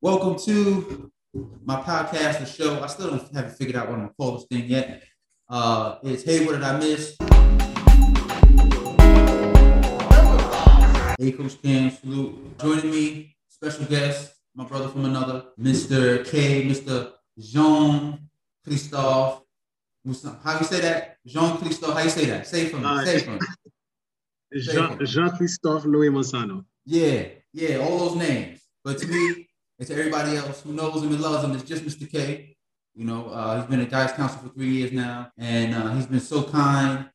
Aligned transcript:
Welcome 0.00 0.38
to 0.44 1.10
my 1.64 1.82
podcast, 1.82 2.38
the 2.38 2.46
show. 2.46 2.80
I 2.80 2.86
still 2.86 3.10
don't 3.10 3.34
haven't 3.34 3.56
figured 3.56 3.74
out 3.74 3.88
what 3.88 3.94
I'm 3.94 4.02
gonna 4.02 4.14
call 4.16 4.36
this 4.36 4.46
thing 4.46 4.66
yet. 4.66 5.02
Uh, 5.48 5.96
it's 6.04 6.22
Hey, 6.22 6.46
what 6.46 6.52
did 6.52 6.62
I 6.62 6.78
miss? 6.78 7.16
Hey, 11.18 11.32
Coach 11.32 11.60
Cam, 11.60 11.90
salute. 11.90 12.58
Joining 12.60 12.92
me, 12.92 13.36
special 13.48 13.86
guest, 13.86 14.36
my 14.54 14.64
brother 14.66 14.86
from 14.86 15.04
another, 15.04 15.46
Mr. 15.60 16.24
K, 16.24 16.64
Mr. 16.64 17.14
Jean 17.36 18.20
Christophe. 18.62 19.42
How 20.44 20.58
you 20.60 20.64
say 20.64 20.80
that? 20.80 21.16
Jean 21.26 21.56
Christophe. 21.56 21.94
How 21.94 22.04
you 22.04 22.10
say 22.10 22.26
that? 22.26 22.46
Say 22.46 22.66
it 22.66 22.70
for 22.70 22.76
me. 22.76 22.84
Uh, 22.84 23.04
say 23.04 23.16
it 23.16 23.24
for 23.24 23.32
me. 23.32 23.40
Jean, 24.60 25.04
Jean 25.04 25.30
Christophe 25.36 25.86
Louis 25.86 26.10
Monsano. 26.10 26.64
Yeah, 26.86 27.24
yeah, 27.52 27.78
all 27.78 27.98
those 27.98 28.14
names. 28.16 28.60
But 28.84 28.98
to 28.98 29.08
me, 29.08 29.47
and 29.78 29.88
to 29.88 29.94
everybody 29.94 30.36
else 30.36 30.62
who 30.62 30.72
knows 30.72 31.02
him 31.02 31.12
and 31.12 31.20
loves 31.20 31.44
him, 31.44 31.52
it's 31.52 31.62
just 31.62 31.84
Mr. 31.84 32.10
K. 32.10 32.56
You 32.94 33.04
know, 33.04 33.28
uh, 33.28 33.56
he's 33.56 33.70
been 33.70 33.80
a 33.80 33.86
guys 33.86 34.12
council 34.12 34.40
for 34.40 34.48
three 34.48 34.70
years 34.70 34.92
now, 34.92 35.30
and 35.38 35.74
uh, 35.74 35.92
he's 35.94 36.06
been 36.06 36.20
so 36.20 36.42
kind 36.42 37.08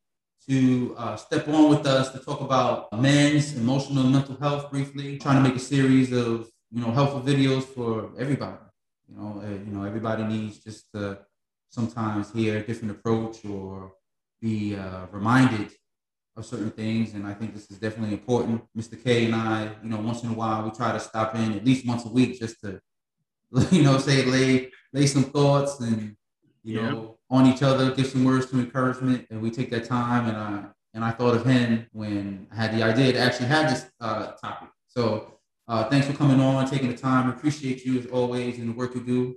to 0.47 0.95
uh, 0.97 1.15
step 1.15 1.47
on 1.47 1.69
with 1.69 1.85
us 1.85 2.11
to 2.11 2.19
talk 2.19 2.41
about 2.41 2.87
men's 2.99 3.55
emotional 3.55 4.03
and 4.03 4.13
mental 4.13 4.37
health 4.37 4.71
briefly. 4.71 5.17
Trying 5.19 5.43
to 5.43 5.49
make 5.49 5.57
a 5.57 5.63
series 5.63 6.13
of 6.13 6.49
you 6.71 6.81
know 6.81 6.91
helpful 6.91 7.21
videos 7.21 7.63
for 7.63 8.11
everybody. 8.17 8.57
You 9.09 9.17
know, 9.17 9.41
uh, 9.43 9.49
you 9.49 9.71
know 9.73 9.83
everybody 9.83 10.23
needs 10.23 10.59
just 10.59 10.85
to 10.93 11.19
sometimes 11.69 12.31
hear 12.31 12.57
a 12.57 12.63
different 12.63 12.91
approach 12.91 13.43
or 13.45 13.93
be 14.41 14.75
uh, 14.75 15.07
reminded 15.11 15.71
of 16.35 16.45
certain 16.45 16.71
things. 16.71 17.13
And 17.13 17.25
I 17.27 17.33
think 17.33 17.53
this 17.53 17.69
is 17.69 17.77
definitely 17.77 18.13
important. 18.13 18.63
Mr. 18.77 19.01
K 19.01 19.25
and 19.25 19.35
I, 19.35 19.69
you 19.83 19.89
know, 19.89 19.99
once 19.99 20.23
in 20.23 20.29
a 20.29 20.33
while, 20.33 20.63
we 20.63 20.71
try 20.71 20.91
to 20.91 20.99
stop 20.99 21.35
in 21.35 21.53
at 21.53 21.65
least 21.65 21.85
once 21.85 22.05
a 22.05 22.09
week 22.09 22.39
just 22.39 22.59
to, 22.61 22.81
you 23.71 23.83
know, 23.83 23.97
say, 23.97 24.25
lay, 24.25 24.71
lay 24.91 25.05
some 25.05 25.23
thoughts 25.23 25.79
and, 25.79 26.15
you 26.63 26.79
yeah. 26.79 26.89
know, 26.89 27.17
on 27.29 27.45
each 27.45 27.61
other, 27.61 27.91
give 27.91 28.07
some 28.07 28.23
words 28.23 28.47
to 28.47 28.59
encouragement. 28.59 29.27
And 29.29 29.41
we 29.41 29.51
take 29.51 29.69
that 29.71 29.85
time. 29.85 30.27
And 30.27 30.37
I, 30.37 30.63
and 30.93 31.03
I 31.03 31.11
thought 31.11 31.35
of 31.35 31.45
him 31.45 31.87
when 31.91 32.47
I 32.51 32.55
had 32.55 32.75
the 32.75 32.83
idea 32.83 33.13
to 33.13 33.19
actually 33.19 33.47
have 33.47 33.69
this 33.69 33.85
uh, 33.99 34.31
topic. 34.33 34.69
So 34.87 35.39
uh, 35.67 35.85
thanks 35.85 36.07
for 36.07 36.13
coming 36.13 36.39
on, 36.39 36.69
taking 36.69 36.89
the 36.89 36.97
time. 36.97 37.29
Appreciate 37.29 37.85
you 37.85 37.99
as 37.99 38.05
always 38.07 38.59
and 38.59 38.69
the 38.69 38.73
work 38.73 38.93
you 38.95 39.01
do 39.01 39.35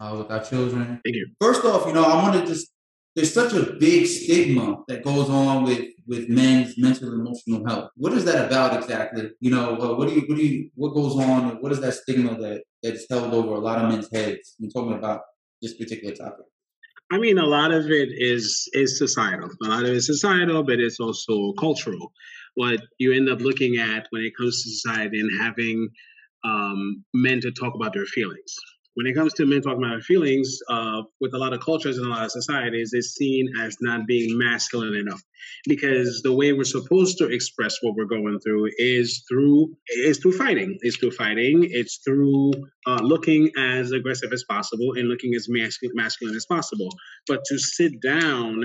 uh, 0.00 0.14
with 0.18 0.30
our 0.30 0.44
children. 0.44 1.00
Thank 1.04 1.16
you. 1.16 1.28
First 1.40 1.64
off, 1.64 1.86
you 1.86 1.92
know, 1.92 2.04
I 2.04 2.22
want 2.22 2.40
to 2.40 2.46
just 2.46 2.70
there's 3.18 3.34
such 3.34 3.52
a 3.52 3.72
big 3.72 4.06
stigma 4.06 4.76
that 4.86 5.02
goes 5.02 5.28
on 5.28 5.64
with 5.64 5.86
with 6.06 6.28
men's 6.28 6.78
mental 6.78 7.08
and 7.08 7.20
emotional 7.20 7.66
health. 7.66 7.90
What 7.96 8.12
is 8.12 8.24
that 8.26 8.46
about 8.46 8.76
exactly? 8.80 9.30
You 9.40 9.50
know, 9.50 9.76
uh, 9.76 9.96
what 9.96 10.08
do 10.08 10.14
you 10.14 10.20
what 10.28 10.36
do 10.36 10.46
you 10.46 10.70
what 10.76 10.94
goes 10.94 11.16
on? 11.16 11.60
What 11.60 11.72
is 11.72 11.80
that 11.80 11.94
stigma 11.94 12.38
that 12.38 12.62
that's 12.80 13.06
held 13.10 13.34
over 13.34 13.54
a 13.54 13.58
lot 13.58 13.78
of 13.78 13.90
men's 13.90 14.08
heads? 14.14 14.54
You're 14.58 14.70
talking 14.70 14.92
about 14.92 15.22
this 15.60 15.74
particular 15.74 16.14
topic. 16.14 16.46
I 17.10 17.18
mean, 17.18 17.38
a 17.38 17.44
lot 17.44 17.72
of 17.72 17.86
it 17.86 18.10
is 18.12 18.68
is 18.72 18.96
societal. 18.96 19.50
A 19.64 19.66
lot 19.66 19.82
of 19.82 19.88
it 19.88 19.96
is 19.96 20.06
societal, 20.06 20.62
but 20.62 20.78
it's 20.78 21.00
also 21.00 21.52
cultural. 21.54 22.12
What 22.54 22.80
you 22.98 23.12
end 23.12 23.28
up 23.28 23.40
looking 23.40 23.78
at 23.78 24.06
when 24.10 24.22
it 24.22 24.36
comes 24.38 24.62
to 24.62 24.70
society 24.70 25.18
and 25.18 25.42
having 25.42 25.88
um, 26.44 27.04
men 27.14 27.40
to 27.40 27.50
talk 27.50 27.74
about 27.74 27.94
their 27.94 28.06
feelings 28.06 28.54
when 28.98 29.06
it 29.06 29.14
comes 29.14 29.32
to 29.34 29.46
men 29.46 29.62
talking 29.62 29.84
about 29.84 30.02
feelings, 30.02 30.58
uh, 30.68 31.02
with 31.20 31.32
a 31.32 31.38
lot 31.38 31.52
of 31.52 31.60
cultures 31.60 31.98
and 31.98 32.06
a 32.08 32.10
lot 32.10 32.24
of 32.24 32.32
societies, 32.32 32.90
it's 32.92 33.14
seen 33.14 33.48
as 33.60 33.76
not 33.80 34.08
being 34.08 34.36
masculine 34.36 34.96
enough. 34.96 35.22
Because 35.68 36.20
the 36.22 36.32
way 36.32 36.52
we're 36.52 36.64
supposed 36.64 37.16
to 37.18 37.28
express 37.28 37.76
what 37.80 37.94
we're 37.94 38.06
going 38.06 38.40
through 38.40 38.70
is 38.76 39.22
through 39.28 39.72
is 39.86 40.18
through 40.18 40.32
fighting. 40.32 40.76
It's 40.80 40.96
through 40.96 41.12
fighting. 41.12 41.68
It's 41.70 42.00
through 42.04 42.50
uh, 42.88 42.98
looking 43.00 43.52
as 43.56 43.92
aggressive 43.92 44.32
as 44.32 44.42
possible 44.50 44.94
and 44.96 45.08
looking 45.08 45.32
as 45.36 45.46
masculine, 45.48 45.94
masculine 45.94 46.34
as 46.34 46.46
possible. 46.46 46.88
But 47.28 47.44
to 47.44 47.56
sit 47.56 48.02
down 48.02 48.64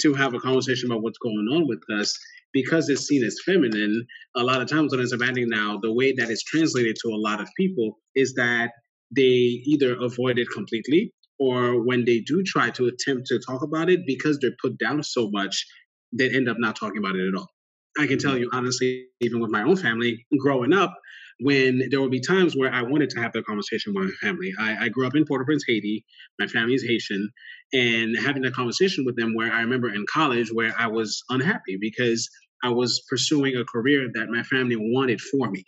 to 0.00 0.14
have 0.14 0.32
a 0.32 0.40
conversation 0.40 0.90
about 0.90 1.02
what's 1.02 1.18
going 1.18 1.46
on 1.52 1.68
with 1.68 1.82
us 2.00 2.18
because 2.54 2.88
it's 2.88 3.06
seen 3.06 3.22
as 3.22 3.36
feminine, 3.44 4.06
a 4.34 4.42
lot 4.42 4.62
of 4.62 4.68
times 4.70 4.92
when 4.92 5.02
it's 5.02 5.12
abandoning 5.12 5.50
now, 5.50 5.78
the 5.82 5.92
way 5.92 6.12
that 6.12 6.30
it's 6.30 6.44
translated 6.44 6.96
to 7.02 7.08
a 7.08 7.20
lot 7.20 7.42
of 7.42 7.48
people 7.54 7.98
is 8.14 8.32
that 8.34 8.70
they 9.16 9.62
either 9.66 9.96
avoid 10.00 10.38
it 10.38 10.48
completely 10.50 11.12
or 11.38 11.84
when 11.84 12.04
they 12.04 12.20
do 12.20 12.42
try 12.42 12.70
to 12.70 12.86
attempt 12.86 13.26
to 13.26 13.38
talk 13.38 13.62
about 13.62 13.90
it 13.90 14.00
because 14.06 14.38
they're 14.38 14.56
put 14.62 14.78
down 14.78 15.02
so 15.02 15.30
much 15.30 15.66
they 16.12 16.30
end 16.30 16.48
up 16.48 16.56
not 16.58 16.76
talking 16.76 16.98
about 16.98 17.16
it 17.16 17.28
at 17.28 17.34
all. 17.34 17.50
I 17.98 18.06
can 18.06 18.18
tell 18.18 18.36
you 18.38 18.48
honestly 18.52 19.06
even 19.20 19.40
with 19.40 19.50
my 19.50 19.62
own 19.62 19.76
family 19.76 20.24
growing 20.38 20.72
up 20.72 20.96
when 21.40 21.88
there 21.90 22.00
would 22.00 22.12
be 22.12 22.20
times 22.20 22.56
where 22.56 22.72
i 22.72 22.82
wanted 22.82 23.10
to 23.10 23.20
have 23.20 23.32
that 23.32 23.44
conversation 23.44 23.92
with 23.94 24.04
my 24.04 24.10
family. 24.28 24.52
I, 24.58 24.84
I 24.84 24.88
grew 24.88 25.06
up 25.06 25.14
in 25.16 25.24
port-au-prince 25.24 25.64
haiti. 25.66 26.04
My 26.38 26.46
family 26.46 26.74
is 26.74 26.84
haitian. 26.84 27.28
And 27.72 28.16
having 28.16 28.42
that 28.42 28.54
conversation 28.54 29.04
with 29.04 29.16
them 29.16 29.34
where 29.34 29.52
i 29.52 29.60
remember 29.60 29.92
in 29.92 30.04
college 30.12 30.50
where 30.52 30.74
i 30.78 30.86
was 30.86 31.22
unhappy 31.30 31.76
because 31.80 32.28
i 32.62 32.68
was 32.68 33.02
pursuing 33.08 33.56
a 33.56 33.64
career 33.64 34.08
that 34.14 34.28
my 34.28 34.42
family 34.44 34.76
wanted 34.76 35.20
for 35.20 35.50
me. 35.50 35.64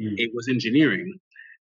Mm. 0.00 0.14
it 0.18 0.32
was 0.34 0.48
engineering 0.48 1.20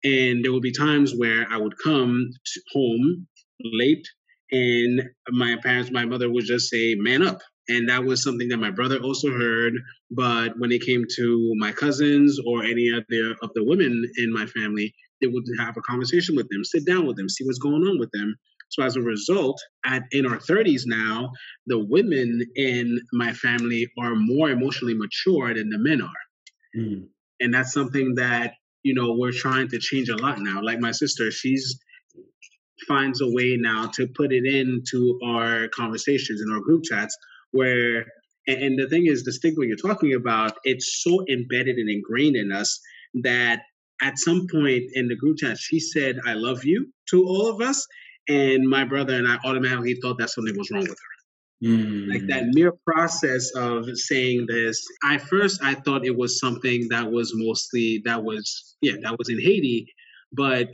and 0.04 0.44
there 0.44 0.52
would 0.52 0.62
be 0.62 0.72
times 0.72 1.14
where 1.16 1.48
I 1.50 1.58
would 1.58 1.74
come 1.84 2.30
home 2.74 3.28
late 3.64 4.06
and 4.52 5.02
my 5.30 5.58
parents, 5.64 5.92
my 5.92 6.06
mother 6.06 6.30
would 6.30 6.46
just 6.46 6.70
say, 6.70 6.96
man 6.96 7.24
up. 7.24 7.42
And 7.68 7.90
that 7.90 8.04
was 8.04 8.24
something 8.24 8.48
that 8.50 8.58
my 8.58 8.70
brother 8.70 9.00
also 9.00 9.32
heard. 9.32 9.74
But 10.12 10.58
when 10.60 10.72
it 10.72 10.84
came 10.84 11.04
to 11.16 11.54
my 11.58 11.72
cousins 11.72 12.40
or 12.46 12.64
any 12.64 12.92
other 12.92 13.36
of 13.42 13.50
the 13.56 13.64
women 13.64 14.06
in 14.18 14.32
my 14.32 14.46
family, 14.46 14.94
they 15.22 15.28
would 15.28 15.46
have 15.58 15.76
a 15.78 15.82
conversation 15.82 16.36
with 16.36 16.48
them, 16.50 16.64
sit 16.64 16.86
down 16.86 17.08
with 17.08 17.18
them, 17.18 17.28
see 17.28 17.44
what's 17.44 17.58
going 17.58 17.84
on 17.84 17.98
with 17.98 18.12
them. 18.12 18.36
So 18.70 18.84
as 18.84 18.96
a 18.96 19.02
result, 19.02 19.60
at 19.86 20.04
in 20.12 20.26
our 20.26 20.38
30s 20.38 20.84
now, 20.86 21.32
the 21.66 21.80
women 21.80 22.42
in 22.56 23.00
my 23.14 23.34
family 23.34 23.90
are 24.00 24.16
more 24.16 24.50
emotionally 24.50 24.94
mature 24.94 25.54
than 25.54 25.70
the 25.70 25.80
men 25.80 26.02
are. 26.02 26.78
Mm. 26.78 27.08
And 27.40 27.54
that's 27.54 27.74
something 27.74 28.16
that 28.16 28.54
you 28.86 28.94
know 28.94 29.16
we're 29.18 29.32
trying 29.32 29.68
to 29.68 29.80
change 29.80 30.10
a 30.10 30.16
lot 30.16 30.40
now. 30.40 30.62
Like 30.62 30.80
my 30.80 30.92
sister 30.92 31.32
she's 31.32 31.78
finds 32.88 33.20
a 33.20 33.28
way 33.28 33.58
now 33.60 33.88
to 33.96 34.08
put 34.08 34.32
it 34.32 34.46
into 34.46 35.20
our 35.26 35.68
conversations 35.70 36.42
in 36.42 36.54
our 36.54 36.60
group 36.60 36.84
chats 36.84 37.18
where 37.52 38.06
and, 38.48 38.62
and 38.62 38.80
the 38.80 38.88
thing 38.88 39.08
is 39.08 39.24
the 39.24 39.32
stigma 39.32 39.66
you're 39.66 39.78
talking 39.78 40.14
about 40.14 40.54
it's 40.66 41.02
so 41.02 41.26
embedded 41.30 41.78
and 41.78 41.90
ingrained 41.90 42.36
in 42.36 42.52
us 42.52 42.80
that 43.24 43.62
at 44.02 44.20
some 44.20 44.46
point 44.52 44.84
in 44.94 45.08
the 45.08 45.16
group 45.16 45.38
chat 45.38 45.58
she 45.58 45.80
said 45.80 46.20
i 46.28 46.34
love 46.34 46.66
you 46.66 46.86
to 47.10 47.24
all 47.26 47.50
of 47.50 47.62
us 47.62 47.88
and 48.28 48.70
my 48.70 48.84
brother 48.84 49.16
and 49.16 49.28
i 49.28 49.38
automatically 49.46 49.96
thought 50.02 50.18
that 50.20 50.30
something 50.30 50.56
was 50.58 50.70
wrong 50.70 50.82
with 50.82 50.90
her 50.90 51.15
Mm. 51.64 52.10
Like 52.10 52.28
that 52.28 52.48
mere 52.54 52.74
process 52.86 53.50
of 53.56 53.86
saying 53.98 54.46
this, 54.48 54.86
I 55.04 55.18
first 55.18 55.64
I 55.64 55.76
thought 55.76 56.06
it 56.06 56.16
was 56.16 56.40
something 56.40 56.88
that 56.90 57.10
was 57.10 57.32
mostly 57.34 58.02
that 58.06 58.24
was 58.24 58.76
yeah 58.82 58.96
that 59.04 59.18
was 59.18 59.30
in 59.30 59.40
Haiti, 59.40 59.94
but 60.34 60.70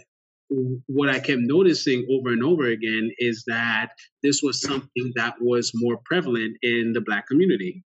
what 0.87 1.09
I 1.09 1.19
kept 1.19 1.41
noticing 1.41 2.05
over 2.11 2.29
and 2.29 2.43
over 2.43 2.65
again 2.65 3.11
is 3.19 3.43
that 3.47 3.89
this 4.21 4.41
was 4.43 4.61
something 4.61 5.13
that 5.15 5.35
was 5.39 5.71
more 5.73 5.97
prevalent 6.03 6.57
in 6.61 6.91
the 6.93 7.01
black 7.01 7.27
community. 7.27 7.83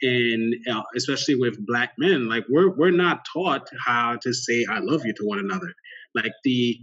And 0.00 0.54
uh, 0.68 0.82
especially 0.96 1.36
with 1.36 1.64
black 1.64 1.92
men 1.96 2.28
like 2.28 2.44
we're 2.48 2.70
we're 2.70 2.90
not 2.90 3.24
taught 3.32 3.68
how 3.86 4.18
to 4.22 4.32
say 4.32 4.66
i 4.68 4.80
love 4.80 5.04
you 5.04 5.12
to 5.14 5.24
one 5.24 5.38
another. 5.38 5.72
Like 6.14 6.32
the 6.42 6.76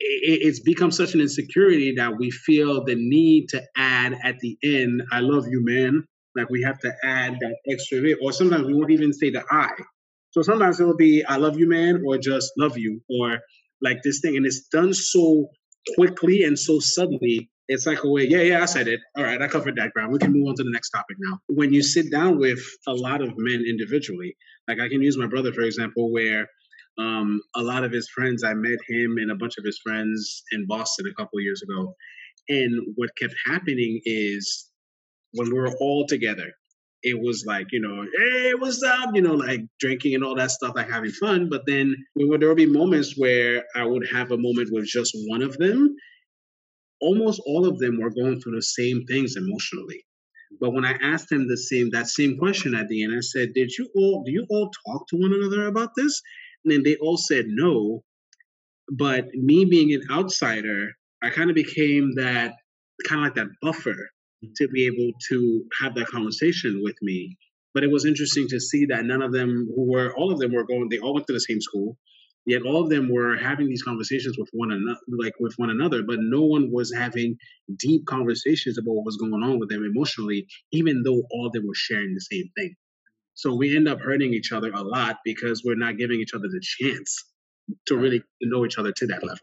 it's 0.00 0.60
become 0.60 0.90
such 0.90 1.14
an 1.14 1.20
insecurity 1.20 1.92
that 1.96 2.16
we 2.18 2.30
feel 2.30 2.84
the 2.84 2.94
need 2.94 3.48
to 3.50 3.62
add 3.76 4.16
at 4.24 4.38
the 4.40 4.56
end, 4.62 5.02
I 5.12 5.20
love 5.20 5.44
you, 5.48 5.62
man. 5.62 6.04
Like 6.36 6.48
we 6.48 6.62
have 6.62 6.78
to 6.80 6.92
add 7.04 7.36
that 7.40 7.56
extra 7.68 8.00
bit, 8.00 8.18
or 8.22 8.32
sometimes 8.32 8.66
we 8.66 8.74
won't 8.74 8.90
even 8.90 9.12
say 9.12 9.30
the 9.30 9.44
I. 9.50 9.70
So 10.30 10.42
sometimes 10.42 10.80
it'll 10.80 10.96
be 10.96 11.24
I 11.24 11.36
love 11.36 11.58
you, 11.58 11.68
man, 11.68 12.02
or 12.06 12.16
just 12.18 12.52
love 12.56 12.78
you, 12.78 13.00
or 13.10 13.38
like 13.82 14.02
this 14.02 14.20
thing. 14.20 14.36
And 14.36 14.46
it's 14.46 14.68
done 14.68 14.94
so 14.94 15.48
quickly 15.96 16.44
and 16.44 16.58
so 16.58 16.78
suddenly. 16.80 17.50
It's 17.72 17.86
like 17.86 18.02
a 18.02 18.08
way, 18.08 18.26
yeah, 18.26 18.42
yeah, 18.42 18.62
I 18.62 18.64
said 18.64 18.88
it. 18.88 18.98
All 19.16 19.22
right, 19.22 19.40
I 19.40 19.46
covered 19.46 19.76
that 19.76 19.92
ground. 19.92 20.12
We 20.12 20.18
can 20.18 20.32
move 20.32 20.48
on 20.48 20.56
to 20.56 20.64
the 20.64 20.72
next 20.72 20.90
topic 20.90 21.16
now. 21.20 21.38
When 21.48 21.72
you 21.72 21.84
sit 21.84 22.10
down 22.10 22.38
with 22.38 22.58
a 22.88 22.92
lot 22.92 23.22
of 23.22 23.32
men 23.36 23.64
individually, 23.68 24.34
like 24.66 24.80
I 24.80 24.88
can 24.88 25.00
use 25.02 25.16
my 25.16 25.28
brother, 25.28 25.52
for 25.52 25.60
example, 25.60 26.12
where 26.12 26.48
um, 27.00 27.40
a 27.56 27.62
lot 27.62 27.84
of 27.84 27.92
his 27.92 28.08
friends, 28.10 28.44
I 28.44 28.52
met 28.52 28.78
him 28.86 29.16
and 29.16 29.30
a 29.30 29.34
bunch 29.34 29.54
of 29.58 29.64
his 29.64 29.78
friends 29.78 30.42
in 30.52 30.66
Boston 30.66 31.06
a 31.06 31.14
couple 31.14 31.40
years 31.40 31.62
ago. 31.62 31.94
And 32.48 32.82
what 32.96 33.16
kept 33.16 33.34
happening 33.46 34.00
is 34.04 34.70
when 35.32 35.48
we 35.48 35.58
were 35.58 35.74
all 35.80 36.06
together, 36.06 36.52
it 37.02 37.18
was 37.18 37.44
like, 37.46 37.68
you 37.72 37.80
know, 37.80 38.04
hey, 38.18 38.52
what's 38.54 38.82
up? 38.82 39.14
You 39.14 39.22
know, 39.22 39.34
like 39.34 39.62
drinking 39.78 40.14
and 40.14 40.22
all 40.22 40.34
that 40.34 40.50
stuff, 40.50 40.74
like 40.76 40.90
having 40.90 41.12
fun. 41.12 41.48
But 41.48 41.62
then 41.66 41.96
there 42.16 42.48
would 42.48 42.56
be 42.56 42.66
moments 42.66 43.14
where 43.16 43.64
I 43.74 43.84
would 43.84 44.06
have 44.12 44.30
a 44.30 44.36
moment 44.36 44.68
with 44.70 44.84
just 44.84 45.16
one 45.26 45.40
of 45.40 45.56
them. 45.56 45.96
Almost 47.00 47.40
all 47.46 47.66
of 47.66 47.78
them 47.78 47.98
were 47.98 48.10
going 48.10 48.40
through 48.40 48.56
the 48.56 48.62
same 48.62 49.06
things 49.06 49.36
emotionally. 49.36 50.04
But 50.60 50.74
when 50.74 50.84
I 50.84 50.98
asked 51.00 51.32
him 51.32 51.48
the 51.48 51.56
same 51.56 51.88
that 51.90 52.08
same 52.08 52.36
question 52.36 52.74
at 52.74 52.88
the 52.88 53.04
end, 53.04 53.14
I 53.16 53.20
said, 53.20 53.54
"Did 53.54 53.70
you 53.78 53.88
all 53.94 54.22
do 54.24 54.32
you 54.32 54.44
all 54.50 54.70
talk 54.84 55.08
to 55.08 55.16
one 55.16 55.32
another 55.32 55.68
about 55.68 55.94
this?" 55.96 56.20
And 56.64 56.84
they 56.84 56.96
all 56.96 57.16
said 57.18 57.46
no. 57.48 58.02
but 58.92 59.26
me 59.34 59.64
being 59.66 59.92
an 59.94 60.02
outsider, 60.10 60.92
I 61.22 61.30
kind 61.30 61.50
of 61.50 61.56
became 61.56 62.14
that 62.16 62.54
kind 63.08 63.20
of 63.20 63.26
like 63.26 63.34
that 63.36 63.48
buffer 63.62 64.10
to 64.56 64.68
be 64.68 64.86
able 64.86 65.12
to 65.30 65.64
have 65.82 65.94
that 65.96 66.08
conversation 66.08 66.80
with 66.82 66.96
me. 67.02 67.36
But 67.74 67.84
it 67.84 67.90
was 67.90 68.06
interesting 68.06 68.48
to 68.48 68.60
see 68.60 68.86
that 68.86 69.04
none 69.04 69.22
of 69.22 69.32
them 69.32 69.68
who 69.74 69.90
were 69.92 70.14
all 70.16 70.32
of 70.32 70.40
them 70.40 70.52
were 70.54 70.64
going. 70.66 70.88
They 70.90 70.98
all 71.00 71.14
went 71.14 71.26
to 71.28 71.34
the 71.34 71.40
same 71.40 71.60
school, 71.60 71.98
yet 72.46 72.62
all 72.62 72.82
of 72.82 72.90
them 72.90 73.10
were 73.12 73.36
having 73.36 73.68
these 73.68 73.82
conversations 73.84 74.38
with 74.38 74.48
one 74.52 74.72
another, 74.72 75.00
like 75.08 75.34
with 75.40 75.54
one 75.58 75.70
another. 75.70 76.02
But 76.04 76.18
no 76.20 76.42
one 76.44 76.70
was 76.72 76.94
having 76.94 77.36
deep 77.78 78.06
conversations 78.06 78.78
about 78.78 78.94
what 78.94 79.06
was 79.06 79.18
going 79.18 79.42
on 79.42 79.58
with 79.60 79.70
them 79.70 79.84
emotionally, 79.84 80.46
even 80.72 81.02
though 81.04 81.22
all 81.32 81.46
of 81.48 81.52
them 81.52 81.66
were 81.66 81.74
sharing 81.74 82.14
the 82.14 82.20
same 82.20 82.50
thing. 82.56 82.74
So 83.34 83.54
we 83.54 83.76
end 83.76 83.88
up 83.88 84.00
hurting 84.00 84.34
each 84.34 84.52
other 84.52 84.70
a 84.72 84.82
lot 84.82 85.18
because 85.24 85.62
we're 85.64 85.76
not 85.76 85.96
giving 85.96 86.20
each 86.20 86.34
other 86.34 86.48
the 86.48 86.60
chance 86.60 87.24
to 87.86 87.96
really 87.96 88.22
know 88.42 88.64
each 88.64 88.78
other 88.78 88.92
to 88.92 89.06
that 89.06 89.22
level. 89.22 89.38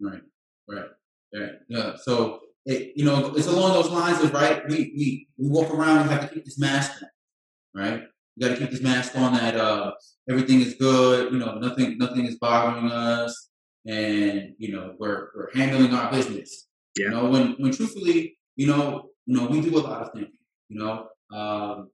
Right, 0.00 0.22
right, 0.68 0.88
right. 1.34 1.52
Yeah. 1.68 1.92
So 1.96 2.40
it, 2.66 2.92
you 2.96 3.04
know, 3.04 3.32
it's 3.34 3.46
along 3.46 3.74
those 3.74 3.90
lines 3.90 4.22
of 4.22 4.32
right. 4.32 4.62
We 4.68 4.92
we 4.96 5.28
we 5.38 5.48
walk 5.48 5.72
around. 5.72 6.08
We 6.08 6.12
have 6.14 6.28
to 6.28 6.34
keep 6.34 6.44
this 6.44 6.58
mask 6.58 7.02
on, 7.02 7.82
right? 7.82 8.02
We 8.36 8.46
got 8.46 8.54
to 8.54 8.60
keep 8.60 8.70
this 8.70 8.82
mask 8.82 9.16
on 9.16 9.34
that 9.34 9.56
uh, 9.56 9.92
everything 10.28 10.60
is 10.60 10.74
good. 10.74 11.32
You 11.32 11.38
know, 11.38 11.54
nothing 11.54 11.98
nothing 11.98 12.26
is 12.26 12.36
bothering 12.38 12.90
us, 12.90 13.48
and 13.86 14.54
you 14.58 14.72
know, 14.72 14.94
we're 14.98 15.28
we're 15.34 15.54
handling 15.54 15.94
our 15.94 16.10
business. 16.10 16.66
Yeah. 16.96 17.06
You 17.06 17.10
know, 17.12 17.30
when 17.30 17.52
when 17.58 17.72
truthfully, 17.72 18.36
you 18.56 18.66
know, 18.66 19.10
you 19.26 19.36
know, 19.36 19.46
we 19.46 19.60
do 19.60 19.78
a 19.78 19.80
lot 19.80 20.02
of 20.02 20.12
things. 20.12 20.34
You 20.68 20.78
know, 20.78 21.08
um, 21.36 21.90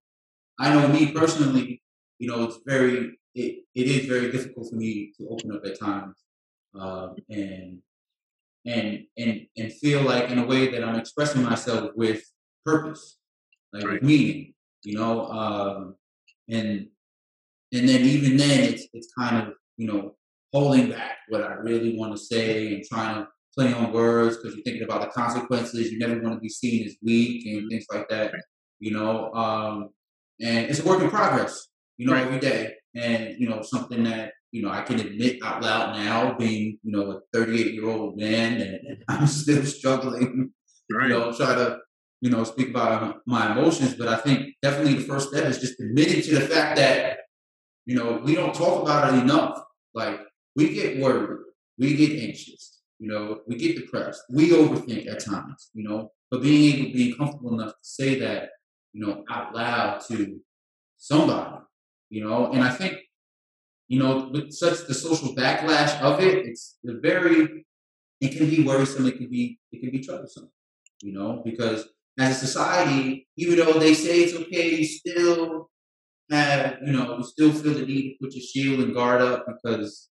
I 0.58 0.72
know 0.74 0.88
me 0.88 1.12
personally. 1.12 1.82
You 2.18 2.28
know, 2.28 2.44
it's 2.44 2.58
very 2.66 3.18
it, 3.34 3.64
it 3.74 3.86
is 3.86 4.06
very 4.06 4.32
difficult 4.32 4.70
for 4.70 4.76
me 4.76 5.12
to 5.18 5.28
open 5.28 5.52
up 5.52 5.64
at 5.66 5.78
times 5.78 6.16
um, 6.78 7.16
and 7.30 7.78
and 8.64 9.04
and 9.16 9.46
and 9.56 9.72
feel 9.74 10.02
like 10.02 10.30
in 10.30 10.38
a 10.38 10.46
way 10.46 10.68
that 10.70 10.82
I'm 10.82 10.96
expressing 10.96 11.42
myself 11.42 11.90
with 11.94 12.22
purpose, 12.64 13.18
like 13.72 13.84
right. 13.84 13.92
with 13.94 14.02
meaning, 14.02 14.54
you 14.84 14.98
know. 14.98 15.26
Um, 15.28 15.96
and 16.48 16.88
and 17.72 17.88
then 17.88 18.02
even 18.02 18.36
then, 18.36 18.64
it's 18.64 18.86
it's 18.92 19.12
kind 19.16 19.46
of 19.46 19.54
you 19.76 19.86
know 19.86 20.16
holding 20.52 20.90
back 20.90 21.18
what 21.28 21.42
I 21.42 21.54
really 21.54 21.96
want 21.96 22.16
to 22.16 22.18
say 22.18 22.74
and 22.74 22.84
trying 22.84 23.16
to 23.16 23.28
play 23.56 23.72
on 23.72 23.92
words 23.92 24.36
because 24.36 24.54
you're 24.54 24.64
thinking 24.64 24.84
about 24.84 25.00
the 25.02 25.08
consequences. 25.08 25.90
You 25.90 25.98
never 25.98 26.20
want 26.20 26.34
to 26.34 26.40
be 26.40 26.48
seen 26.48 26.86
as 26.86 26.96
weak 27.02 27.46
and 27.46 27.70
things 27.70 27.86
like 27.92 28.08
that, 28.08 28.34
you 28.78 28.92
know. 28.92 29.32
Um, 29.32 29.90
and 30.40 30.66
it's 30.66 30.80
a 30.80 30.84
work 30.84 31.02
in 31.02 31.10
progress, 31.10 31.68
you 31.96 32.06
know, 32.06 32.12
right. 32.12 32.26
every 32.26 32.40
day 32.40 32.74
and 32.96 33.36
you 33.38 33.48
know 33.48 33.62
something 33.62 34.02
that 34.04 34.32
you 34.50 34.62
know 34.62 34.70
I 34.70 34.82
can 34.82 34.98
admit 34.98 35.42
out 35.44 35.62
loud 35.62 35.96
now, 35.96 36.34
being 36.34 36.78
you 36.82 36.92
know 36.92 37.10
a 37.12 37.20
38 37.32 37.74
year 37.74 37.88
old 37.88 38.16
man, 38.16 38.60
and, 38.60 39.04
I'm 39.08 39.26
still 39.26 39.64
struggling. 39.64 40.52
Right. 40.90 41.08
You 41.10 41.18
know, 41.18 41.32
try 41.32 41.54
to 41.54 41.78
you 42.20 42.30
know 42.30 42.44
speak 42.44 42.70
about 42.70 43.02
uh, 43.02 43.12
my 43.26 43.52
emotions, 43.52 43.94
but 43.94 44.08
I 44.08 44.16
think 44.16 44.54
definitely 44.62 44.94
the 44.94 45.02
first 45.02 45.28
step 45.28 45.44
is 45.44 45.58
just 45.58 45.78
admitting 45.80 46.22
to 46.22 46.34
the 46.36 46.48
fact 46.48 46.76
that 46.76 47.18
you 47.84 47.96
know 47.96 48.20
we 48.24 48.34
don't 48.34 48.54
talk 48.54 48.82
about 48.82 49.14
it 49.14 49.22
enough. 49.22 49.62
Like 49.94 50.20
we 50.54 50.74
get 50.74 51.00
worried, 51.00 51.40
we 51.78 51.94
get 51.96 52.22
anxious, 52.22 52.80
you 52.98 53.08
know, 53.08 53.40
we 53.46 53.56
get 53.56 53.76
depressed, 53.76 54.22
we 54.30 54.50
overthink 54.50 55.10
at 55.10 55.24
times, 55.24 55.70
you 55.74 55.88
know. 55.88 56.12
But 56.30 56.42
being 56.42 56.74
able, 56.74 56.92
being 56.92 57.16
comfortable 57.16 57.60
enough 57.60 57.72
to 57.72 57.78
say 57.82 58.18
that, 58.18 58.50
you 58.96 59.06
know, 59.06 59.24
out 59.28 59.54
loud 59.54 60.00
to 60.08 60.40
somebody 60.96 61.66
you 62.10 62.24
know. 62.24 62.52
And 62.52 62.62
I 62.62 62.70
think, 62.70 62.98
you 63.88 63.98
know, 63.98 64.30
with 64.32 64.52
such 64.52 64.86
the 64.86 64.94
social 64.94 65.34
backlash 65.34 66.00
of 66.00 66.20
it, 66.20 66.46
it's 66.46 66.78
very, 66.84 67.64
it 68.20 68.36
can 68.36 68.48
be 68.50 68.64
worrisome. 68.64 69.06
It 69.06 69.18
can 69.18 69.28
be, 69.28 69.58
it 69.72 69.80
can 69.80 69.90
be 69.90 70.04
troublesome, 70.04 70.50
you 71.02 71.12
know, 71.12 71.42
because 71.44 71.88
as 72.18 72.42
a 72.42 72.46
society, 72.46 73.28
even 73.36 73.58
though 73.58 73.78
they 73.78 73.94
say 73.94 74.22
it's 74.22 74.34
okay, 74.34 74.76
you 74.76 74.84
still 74.84 75.70
have, 76.30 76.78
you 76.84 76.92
know, 76.92 77.18
you 77.18 77.24
still 77.24 77.52
feel 77.52 77.74
the 77.74 77.86
need 77.86 78.12
to 78.12 78.24
put 78.24 78.34
your 78.34 78.42
shield 78.42 78.80
and 78.80 78.94
guard 78.94 79.20
up 79.20 79.46
because, 79.46 80.08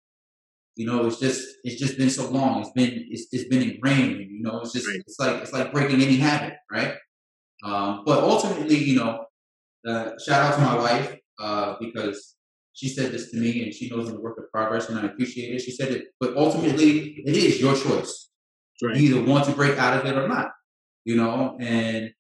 you 0.76 0.86
know, 0.86 1.06
it's 1.06 1.20
just, 1.20 1.48
it's 1.64 1.80
just 1.80 1.98
been 1.98 2.10
so 2.10 2.30
long. 2.30 2.62
It's 2.62 2.72
been, 2.72 3.08
it's, 3.10 3.28
it's 3.32 3.48
been 3.50 3.62
ingrained. 3.62 4.32
You 4.32 4.42
know, 4.42 4.62
it's 4.62 4.74
just, 4.74 4.88
right. 4.88 5.00
it's 5.06 5.20
like, 5.20 5.42
it's 5.42 5.54
like 5.54 5.72
breaking 5.72 6.02
any 6.02 6.18
habit, 6.18 6.56
right? 6.72 6.96
Um, 7.64 8.04
but 8.06 8.24
ultimately, 8.24 8.78
you 8.78 8.98
know, 8.98 9.26
uh, 9.88 10.12
shout 10.24 10.42
out 10.42 10.56
to 10.56 10.62
my 10.62 10.76
wife 10.78 11.18
uh, 11.40 11.76
because 11.80 12.36
she 12.74 12.88
said 12.88 13.12
this 13.12 13.32
to 13.32 13.38
me 13.38 13.64
and 13.64 13.74
she 13.74 13.90
knows 13.90 14.10
I'm 14.10 14.18
a 14.18 14.20
work 14.22 14.38
of 14.38 14.52
progress 14.52 14.90
and 14.90 15.00
I 15.00 15.06
appreciate 15.06 15.54
it. 15.54 15.60
She 15.60 15.72
said 15.72 15.90
it, 15.90 16.06
but 16.20 16.36
ultimately 16.36 17.22
it 17.26 17.36
is 17.36 17.60
your 17.60 17.76
choice. 17.76 18.30
Right. 18.82 18.96
You 18.96 19.16
either 19.16 19.30
want 19.30 19.46
to 19.46 19.52
break 19.52 19.78
out 19.78 19.98
of 19.98 20.06
it 20.06 20.18
or 20.18 20.28
not, 20.28 20.50
you 21.06 21.16
know, 21.16 21.58
and 21.60 22.12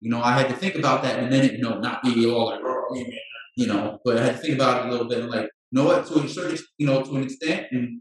you 0.00 0.10
know, 0.10 0.22
I 0.22 0.38
had 0.38 0.48
to 0.48 0.54
think 0.54 0.74
about 0.74 1.02
that 1.02 1.18
in 1.18 1.26
a 1.26 1.30
minute, 1.30 1.52
you 1.52 1.62
know, 1.62 1.78
not 1.78 2.02
be 2.02 2.30
all 2.30 2.46
like, 2.46 2.60
oh, 2.62 3.04
you 3.56 3.66
know, 3.66 3.98
but 4.04 4.18
I 4.18 4.24
had 4.24 4.36
to 4.36 4.42
think 4.42 4.54
about 4.54 4.80
it 4.80 4.88
a 4.88 4.90
little 4.90 5.06
bit 5.06 5.18
and 5.18 5.30
like, 5.30 5.50
you 5.70 5.80
know 5.80 5.84
what, 5.84 6.06
to 6.06 6.20
a 6.20 6.28
certain, 6.28 6.58
you 6.78 6.86
know, 6.86 7.02
to 7.02 7.16
an 7.16 7.22
extent, 7.22 7.66
and 7.70 8.00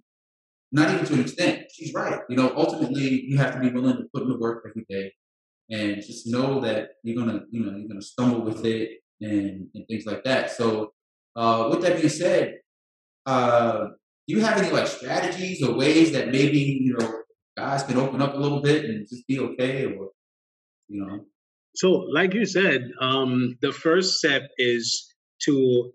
not 0.72 0.92
even 0.94 1.06
to 1.06 1.14
an 1.14 1.22
extent, 1.22 1.66
she's 1.72 1.94
right. 1.94 2.20
You 2.30 2.36
know, 2.36 2.54
ultimately, 2.56 3.26
you 3.26 3.38
have 3.38 3.54
to 3.54 3.60
be 3.60 3.70
willing 3.70 3.98
to 3.98 4.04
put 4.14 4.24
in 4.24 4.30
the 4.30 4.38
work 4.38 4.66
every 4.68 4.86
day, 4.90 5.14
and 5.70 5.98
just 5.98 6.28
know 6.28 6.60
that 6.62 6.90
you're 7.04 7.18
gonna, 7.18 7.42
you 7.52 7.66
know, 7.66 7.78
you're 7.78 7.88
gonna 7.88 8.02
stumble 8.02 8.42
with 8.42 8.66
it, 8.66 9.00
and, 9.22 9.68
and 9.74 9.88
things 9.88 10.06
like 10.06 10.24
that. 10.24 10.52
So, 10.52 10.94
uh, 11.36 11.68
with 11.70 11.82
that 11.82 11.98
being 11.98 12.10
said, 12.10 12.60
uh, 13.26 13.88
do 14.28 14.36
you 14.36 14.42
have 14.42 14.58
any 14.58 14.72
like 14.72 14.88
strategies 14.88 15.64
or 15.64 15.76
ways 15.76 16.12
that 16.12 16.28
maybe 16.30 16.60
you 16.60 16.96
know 16.98 17.22
guys 17.58 17.84
can 17.84 17.98
open 17.98 18.22
up 18.22 18.34
a 18.34 18.38
little 18.38 18.62
bit 18.62 18.86
and 18.86 19.08
just 19.08 19.28
be 19.28 19.40
okay, 19.40 19.86
or 19.86 20.10
you 20.88 21.06
know? 21.06 21.26
So, 21.76 21.92
like 21.92 22.34
you 22.34 22.46
said, 22.46 22.92
um, 23.00 23.58
the 23.62 23.72
first 23.72 24.18
step 24.18 24.44
is 24.58 25.14
to 25.44 25.92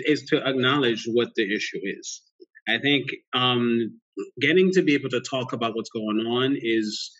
is 0.00 0.22
to 0.30 0.46
acknowledge 0.46 1.06
what 1.06 1.28
the 1.36 1.54
issue 1.54 1.80
is. 1.82 2.22
I 2.68 2.78
think 2.78 3.10
um, 3.34 4.00
getting 4.40 4.70
to 4.72 4.82
be 4.82 4.94
able 4.94 5.10
to 5.10 5.20
talk 5.20 5.52
about 5.52 5.74
what's 5.74 5.90
going 5.90 6.20
on 6.26 6.56
is 6.60 7.10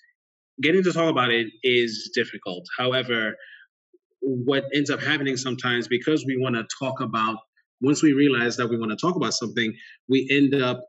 getting 0.61 0.83
to 0.85 0.93
talk 0.93 1.11
about 1.11 1.31
it 1.31 1.49
is 1.63 2.11
difficult. 2.15 2.67
However, 2.79 3.37
what 4.21 4.65
ends 4.75 4.91
up 4.91 5.01
happening 5.01 5.37
sometimes 5.37 5.89
because 5.89 6.25
we 6.27 6.37
want 6.37 6.55
to 6.55 6.67
talk 6.79 7.01
about 7.01 7.39
once 7.81 8.03
we 8.03 8.13
realize 8.13 8.57
that 8.57 8.69
we 8.69 8.79
want 8.79 8.91
to 8.91 8.97
talk 8.97 9.17
about 9.17 9.33
something 9.33 9.75
we 10.09 10.29
end 10.31 10.55
up 10.63 10.81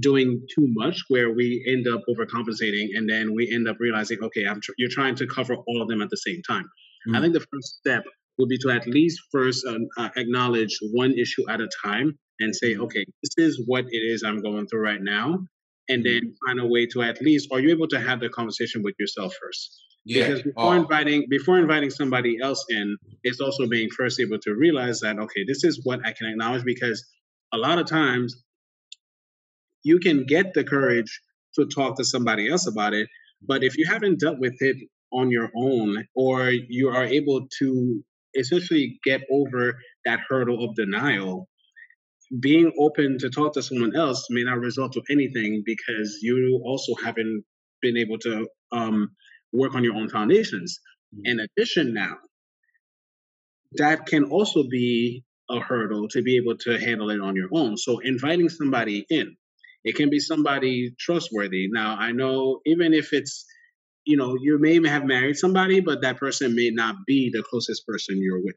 doing 0.00 0.40
too 0.54 0.66
much 0.68 1.02
where 1.08 1.32
we 1.32 1.64
end 1.66 1.86
up 1.88 2.00
overcompensating 2.08 2.88
and 2.94 3.08
then 3.08 3.34
we 3.34 3.50
end 3.52 3.68
up 3.68 3.76
realizing 3.80 4.18
okay 4.22 4.46
I'm 4.46 4.60
tr- 4.60 4.72
you're 4.78 4.90
trying 4.90 5.16
to 5.16 5.26
cover 5.26 5.56
all 5.56 5.82
of 5.82 5.88
them 5.88 6.00
at 6.00 6.10
the 6.10 6.16
same 6.16 6.42
time 6.42 6.64
mm-hmm. 6.64 7.16
i 7.16 7.20
think 7.20 7.34
the 7.34 7.40
first 7.52 7.78
step 7.78 8.04
would 8.38 8.48
be 8.48 8.58
to 8.58 8.70
at 8.70 8.86
least 8.86 9.20
first 9.32 9.66
uh, 9.66 10.08
acknowledge 10.16 10.78
one 10.92 11.12
issue 11.12 11.48
at 11.50 11.60
a 11.60 11.68
time 11.84 12.16
and 12.40 12.54
say 12.54 12.74
mm-hmm. 12.74 12.82
okay 12.82 13.04
this 13.22 13.48
is 13.48 13.62
what 13.66 13.84
it 13.90 13.98
is 13.98 14.22
i'm 14.22 14.42
going 14.42 14.66
through 14.66 14.82
right 14.82 15.02
now 15.02 15.38
and 15.88 16.04
then 16.04 16.20
mm-hmm. 16.22 16.46
find 16.46 16.60
a 16.60 16.66
way 16.66 16.86
to 16.86 17.02
at 17.02 17.20
least 17.22 17.48
are 17.52 17.60
you 17.60 17.70
able 17.70 17.88
to 17.88 18.00
have 18.00 18.20
the 18.20 18.28
conversation 18.28 18.82
with 18.82 18.94
yourself 18.98 19.34
first 19.40 19.82
yeah. 20.06 20.28
Because 20.28 20.42
before 20.42 20.72
oh. 20.74 20.80
inviting 20.80 21.26
before 21.28 21.58
inviting 21.58 21.90
somebody 21.90 22.38
else 22.40 22.64
in, 22.70 22.96
it's 23.24 23.40
also 23.40 23.66
being 23.66 23.90
first 23.90 24.20
able 24.20 24.38
to 24.38 24.54
realize 24.54 25.00
that 25.00 25.18
okay, 25.18 25.44
this 25.44 25.64
is 25.64 25.80
what 25.82 25.98
I 26.06 26.12
can 26.12 26.28
acknowledge 26.28 26.62
because 26.62 27.04
a 27.52 27.58
lot 27.58 27.80
of 27.80 27.86
times 27.86 28.40
you 29.82 29.98
can 29.98 30.24
get 30.24 30.54
the 30.54 30.62
courage 30.62 31.20
to 31.56 31.66
talk 31.66 31.96
to 31.96 32.04
somebody 32.04 32.48
else 32.48 32.68
about 32.68 32.94
it, 32.94 33.08
but 33.42 33.64
if 33.64 33.76
you 33.76 33.84
haven't 33.84 34.20
dealt 34.20 34.38
with 34.38 34.54
it 34.60 34.76
on 35.12 35.30
your 35.30 35.50
own 35.56 36.06
or 36.14 36.50
you 36.50 36.88
are 36.90 37.04
able 37.04 37.48
to 37.58 38.04
essentially 38.34 39.00
get 39.04 39.22
over 39.28 39.76
that 40.04 40.20
hurdle 40.28 40.64
of 40.64 40.76
denial, 40.76 41.48
being 42.40 42.72
open 42.78 43.18
to 43.18 43.30
talk 43.30 43.54
to 43.54 43.62
someone 43.62 43.94
else 43.94 44.26
may 44.30 44.42
not 44.42 44.58
result 44.58 44.92
to 44.92 45.02
anything 45.10 45.62
because 45.64 46.18
you 46.22 46.60
also 46.64 46.94
haven't 46.94 47.44
been 47.82 47.96
able 47.96 48.18
to 48.18 48.48
um, 48.72 49.10
work 49.52 49.74
on 49.74 49.84
your 49.84 49.94
own 49.94 50.08
foundations. 50.08 50.80
Mm-hmm. 51.14 51.26
In 51.26 51.40
addition, 51.40 51.94
now, 51.94 52.16
that 53.72 54.06
can 54.06 54.24
also 54.24 54.64
be 54.64 55.24
a 55.48 55.60
hurdle 55.60 56.08
to 56.08 56.22
be 56.22 56.36
able 56.36 56.56
to 56.58 56.78
handle 56.78 57.10
it 57.10 57.20
on 57.20 57.36
your 57.36 57.48
own. 57.52 57.76
So, 57.76 57.98
inviting 58.00 58.48
somebody 58.48 59.06
in, 59.08 59.36
it 59.84 59.94
can 59.94 60.10
be 60.10 60.18
somebody 60.18 60.94
trustworthy. 60.98 61.68
Now, 61.70 61.96
I 61.96 62.12
know 62.12 62.60
even 62.66 62.92
if 62.92 63.12
it's, 63.12 63.44
you 64.04 64.16
know, 64.16 64.36
you 64.40 64.58
may 64.58 64.84
have 64.88 65.04
married 65.04 65.36
somebody, 65.36 65.80
but 65.80 66.02
that 66.02 66.16
person 66.16 66.56
may 66.56 66.70
not 66.70 66.96
be 67.06 67.30
the 67.32 67.42
closest 67.42 67.86
person 67.86 68.18
you're 68.18 68.42
with. 68.42 68.56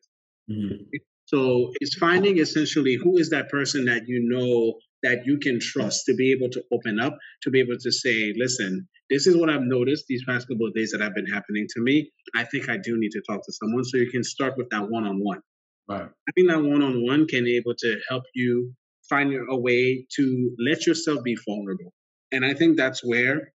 Mm-hmm. 0.49 0.97
So, 1.29 1.71
it's 1.79 1.95
finding 1.95 2.39
essentially 2.39 2.95
who 2.95 3.17
is 3.17 3.29
that 3.29 3.49
person 3.49 3.85
that 3.85 4.07
you 4.07 4.19
know 4.27 4.79
that 5.03 5.25
you 5.25 5.37
can 5.37 5.59
trust 5.59 6.05
to 6.05 6.15
be 6.15 6.31
able 6.31 6.49
to 6.49 6.63
open 6.73 6.99
up, 6.99 7.15
to 7.43 7.51
be 7.51 7.59
able 7.59 7.77
to 7.79 7.91
say, 7.91 8.33
listen, 8.35 8.87
this 9.11 9.27
is 9.27 9.37
what 9.37 9.49
I've 9.49 9.61
noticed 9.61 10.05
these 10.07 10.23
past 10.25 10.47
couple 10.47 10.65
of 10.65 10.73
days 10.73 10.91
that 10.91 11.01
have 11.01 11.13
been 11.13 11.27
happening 11.27 11.67
to 11.75 11.81
me. 11.81 12.11
I 12.35 12.45
think 12.45 12.67
I 12.67 12.77
do 12.77 12.97
need 12.97 13.11
to 13.11 13.21
talk 13.21 13.45
to 13.45 13.53
someone. 13.53 13.83
So 13.83 13.97
you 13.97 14.09
can 14.09 14.23
start 14.23 14.55
with 14.57 14.69
that 14.71 14.89
one 14.89 15.05
on 15.05 15.23
one. 15.23 15.41
Right. 15.87 16.09
I 16.27 16.31
think 16.33 16.49
that 16.49 16.61
one 16.61 16.81
on 16.81 17.05
one 17.05 17.27
can 17.27 17.43
be 17.43 17.57
able 17.57 17.75
to 17.75 17.99
help 18.09 18.23
you 18.33 18.73
find 19.07 19.33
a 19.49 19.55
way 19.55 20.05
to 20.15 20.55
let 20.59 20.87
yourself 20.87 21.23
be 21.23 21.37
vulnerable. 21.47 21.93
And 22.31 22.43
I 22.43 22.53
think 22.53 22.75
that's 22.75 23.03
where 23.03 23.53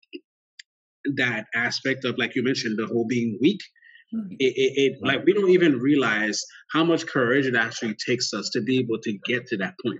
that 1.15 1.45
aspect 1.55 2.05
of, 2.05 2.17
like 2.17 2.35
you 2.35 2.43
mentioned, 2.43 2.77
the 2.77 2.87
whole 2.87 3.05
being 3.07 3.37
weak, 3.41 3.61
hmm. 4.13 4.31
it, 4.39 4.53
it, 4.55 4.73
it 4.75 4.93
like 5.01 5.25
we 5.25 5.33
don't 5.33 5.49
even 5.49 5.79
realize 5.79 6.41
how 6.71 6.83
much 6.83 7.05
courage 7.07 7.45
it 7.45 7.55
actually 7.55 7.95
takes 7.95 8.33
us 8.33 8.49
to 8.53 8.61
be 8.61 8.79
able 8.79 8.99
to 8.99 9.17
get 9.25 9.47
to 9.47 9.57
that 9.57 9.73
point 9.83 9.99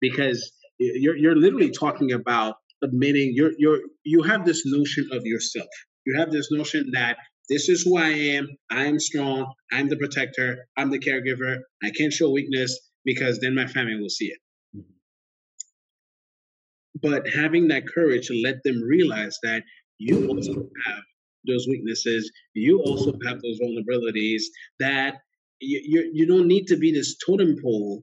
because 0.00 0.52
you're 0.78 1.16
you're 1.16 1.36
literally 1.36 1.70
talking 1.70 2.12
about 2.12 2.56
admitting 2.82 3.32
you're 3.34 3.52
you're 3.58 3.80
you 4.04 4.22
have 4.22 4.44
this 4.44 4.62
notion 4.66 5.08
of 5.12 5.24
yourself 5.24 5.68
you 6.04 6.18
have 6.18 6.30
this 6.30 6.48
notion 6.50 6.90
that 6.92 7.16
this 7.48 7.68
is 7.68 7.82
who 7.82 7.96
I 7.96 8.08
am. 8.08 8.48
I 8.70 8.86
am 8.86 8.98
strong. 8.98 9.52
I'm 9.72 9.88
the 9.88 9.96
protector. 9.96 10.66
I'm 10.76 10.90
the 10.90 10.98
caregiver. 10.98 11.58
I 11.82 11.90
can't 11.90 12.12
show 12.12 12.30
weakness 12.30 12.78
because 13.04 13.38
then 13.38 13.54
my 13.54 13.66
family 13.66 14.00
will 14.00 14.08
see 14.08 14.26
it. 14.26 14.84
But 17.00 17.28
having 17.28 17.68
that 17.68 17.86
courage 17.86 18.28
to 18.28 18.40
let 18.42 18.62
them 18.64 18.80
realize 18.82 19.38
that 19.42 19.62
you 19.98 20.28
also 20.28 20.68
have 20.86 21.04
those 21.46 21.66
weaknesses, 21.68 22.30
you 22.54 22.80
also 22.82 23.12
have 23.24 23.40
those 23.42 23.58
vulnerabilities 23.60 24.42
that 24.78 25.16
you, 25.60 25.80
you, 25.84 26.10
you 26.12 26.26
don't 26.26 26.48
need 26.48 26.66
to 26.66 26.76
be 26.76 26.92
this 26.92 27.16
totem 27.24 27.56
pole 27.62 28.02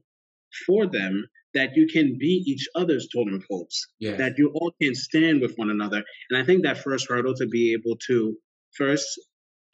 for 0.66 0.86
them 0.86 1.26
that 1.54 1.76
you 1.76 1.86
can 1.86 2.18
be 2.18 2.42
each 2.46 2.68
other's 2.74 3.08
totem 3.14 3.40
poles, 3.48 3.86
yes. 4.00 4.18
that 4.18 4.36
you 4.38 4.50
all 4.54 4.72
can 4.82 4.94
stand 4.94 5.40
with 5.40 5.54
one 5.56 5.70
another. 5.70 6.02
And 6.30 6.42
I 6.42 6.44
think 6.44 6.64
that 6.64 6.78
first 6.78 7.06
hurdle 7.08 7.34
to 7.34 7.46
be 7.46 7.72
able 7.72 7.96
to 8.08 8.36
first 8.76 9.06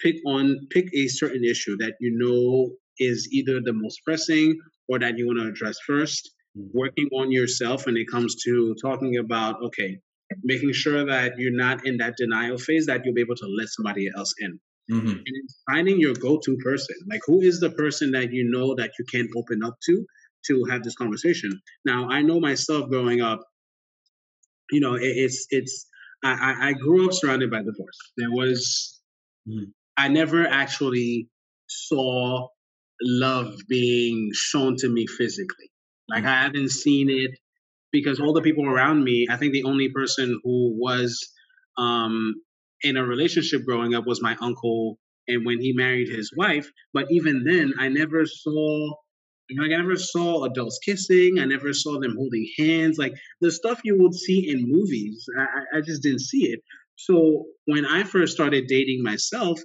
pick 0.01 0.17
on 0.27 0.67
pick 0.71 0.89
a 0.95 1.09
certain 1.09 1.45
issue 1.45 1.77
that 1.79 1.95
you 2.01 2.17
know 2.17 2.71
is 2.99 3.29
either 3.33 3.61
the 3.61 3.73
most 3.73 4.01
pressing 4.05 4.59
or 4.89 4.99
that 4.99 5.17
you 5.17 5.27
want 5.27 5.39
to 5.39 5.49
address 5.49 5.79
1st 5.89 6.29
mm-hmm. 6.57 6.79
working 6.79 7.09
on 7.13 7.31
yourself 7.31 7.87
when 7.87 7.97
it 7.97 8.09
comes 8.11 8.35
to 8.45 8.75
talking 8.83 9.19
about 9.19 9.63
okay 9.63 9.99
making 10.43 10.73
sure 10.73 11.05
that 11.05 11.39
you're 11.39 11.53
not 11.53 11.87
in 11.87 11.97
that 11.99 12.15
denial 12.17 12.59
phase 12.59 12.87
that 12.87 13.05
you'll 13.05 13.15
be 13.15 13.21
able 13.21 13.37
to 13.37 13.47
let 13.47 13.69
somebody 13.69 14.11
else 14.17 14.35
in 14.39 14.59
mm-hmm. 14.91 15.09
and 15.09 15.51
finding 15.69 15.99
your 15.99 16.15
go-to 16.15 16.57
person 16.59 16.97
like 17.09 17.21
who 17.27 17.41
is 17.41 17.61
the 17.61 17.71
person 17.71 18.11
that 18.13 18.33
you 18.33 18.49
know 18.49 18.75
that 18.75 18.91
you 18.99 19.05
can 19.05 19.29
open 19.37 19.63
up 19.65 19.77
to 19.85 20.05
to 20.47 20.65
have 20.71 20.83
this 20.83 20.95
conversation 20.95 21.61
now 21.85 22.09
i 22.11 22.23
know 22.23 22.41
myself 22.41 22.89
growing 22.89 23.21
up 23.21 23.41
you 24.71 24.81
know 24.81 24.95
it, 24.95 25.03
it's 25.03 25.47
it's 25.51 25.87
I, 26.23 26.69
I 26.69 26.73
grew 26.75 27.07
up 27.07 27.15
surrounded 27.15 27.51
by 27.51 27.59
divorce 27.59 27.99
there 28.19 28.31
was 28.31 29.01
mm-hmm. 29.49 29.71
I 30.01 30.09
never 30.09 30.47
actually 30.47 31.29
saw 31.69 32.49
love 33.03 33.55
being 33.69 34.31
shown 34.33 34.77
to 34.77 34.89
me 34.89 35.07
physically. 35.07 35.71
Like 36.09 36.25
I 36.25 36.43
haven't 36.43 36.71
seen 36.71 37.11
it 37.11 37.33
because 37.93 38.21
all 38.21 38.33
the 38.33 38.43
people 38.43 38.67
around 38.69 39.05
me, 39.05 39.27
I 39.31 39.37
think 39.37 39.53
the 39.53 39.65
only 39.65 39.89
person 39.89 40.41
who 40.45 40.77
was 40.79 41.19
um, 41.79 42.35
in 42.83 42.97
a 42.97 43.05
relationship 43.05 43.65
growing 43.65 43.95
up 43.95 44.07
was 44.07 44.23
my 44.23 44.37
uncle 44.41 44.99
and 45.29 45.47
when 45.47 45.61
he 45.61 45.73
married 45.73 46.09
his 46.09 46.33
wife. 46.37 46.71
But 46.93 47.07
even 47.11 47.45
then, 47.45 47.75
I 47.79 47.89
never 47.89 48.27
saw 48.27 48.95
like 49.59 49.73
I 49.73 49.77
never 49.79 49.97
saw 49.97 50.45
adults 50.45 50.79
kissing. 50.85 51.39
I 51.41 51.45
never 51.45 51.73
saw 51.73 51.99
them 51.99 52.15
holding 52.17 52.47
hands. 52.59 52.99
Like 52.99 53.15
the 53.41 53.51
stuff 53.51 53.81
you 53.85 53.99
would 53.99 54.15
see 54.15 54.49
in 54.49 54.71
movies, 54.71 55.27
I, 55.37 55.79
I 55.79 55.81
just 55.81 56.03
didn't 56.03 56.21
see 56.21 56.53
it. 56.53 56.61
So 56.97 57.47
when 57.65 57.85
I 57.85 58.05
first 58.05 58.35
started 58.35 58.67
dating 58.69 59.03
myself, 59.03 59.59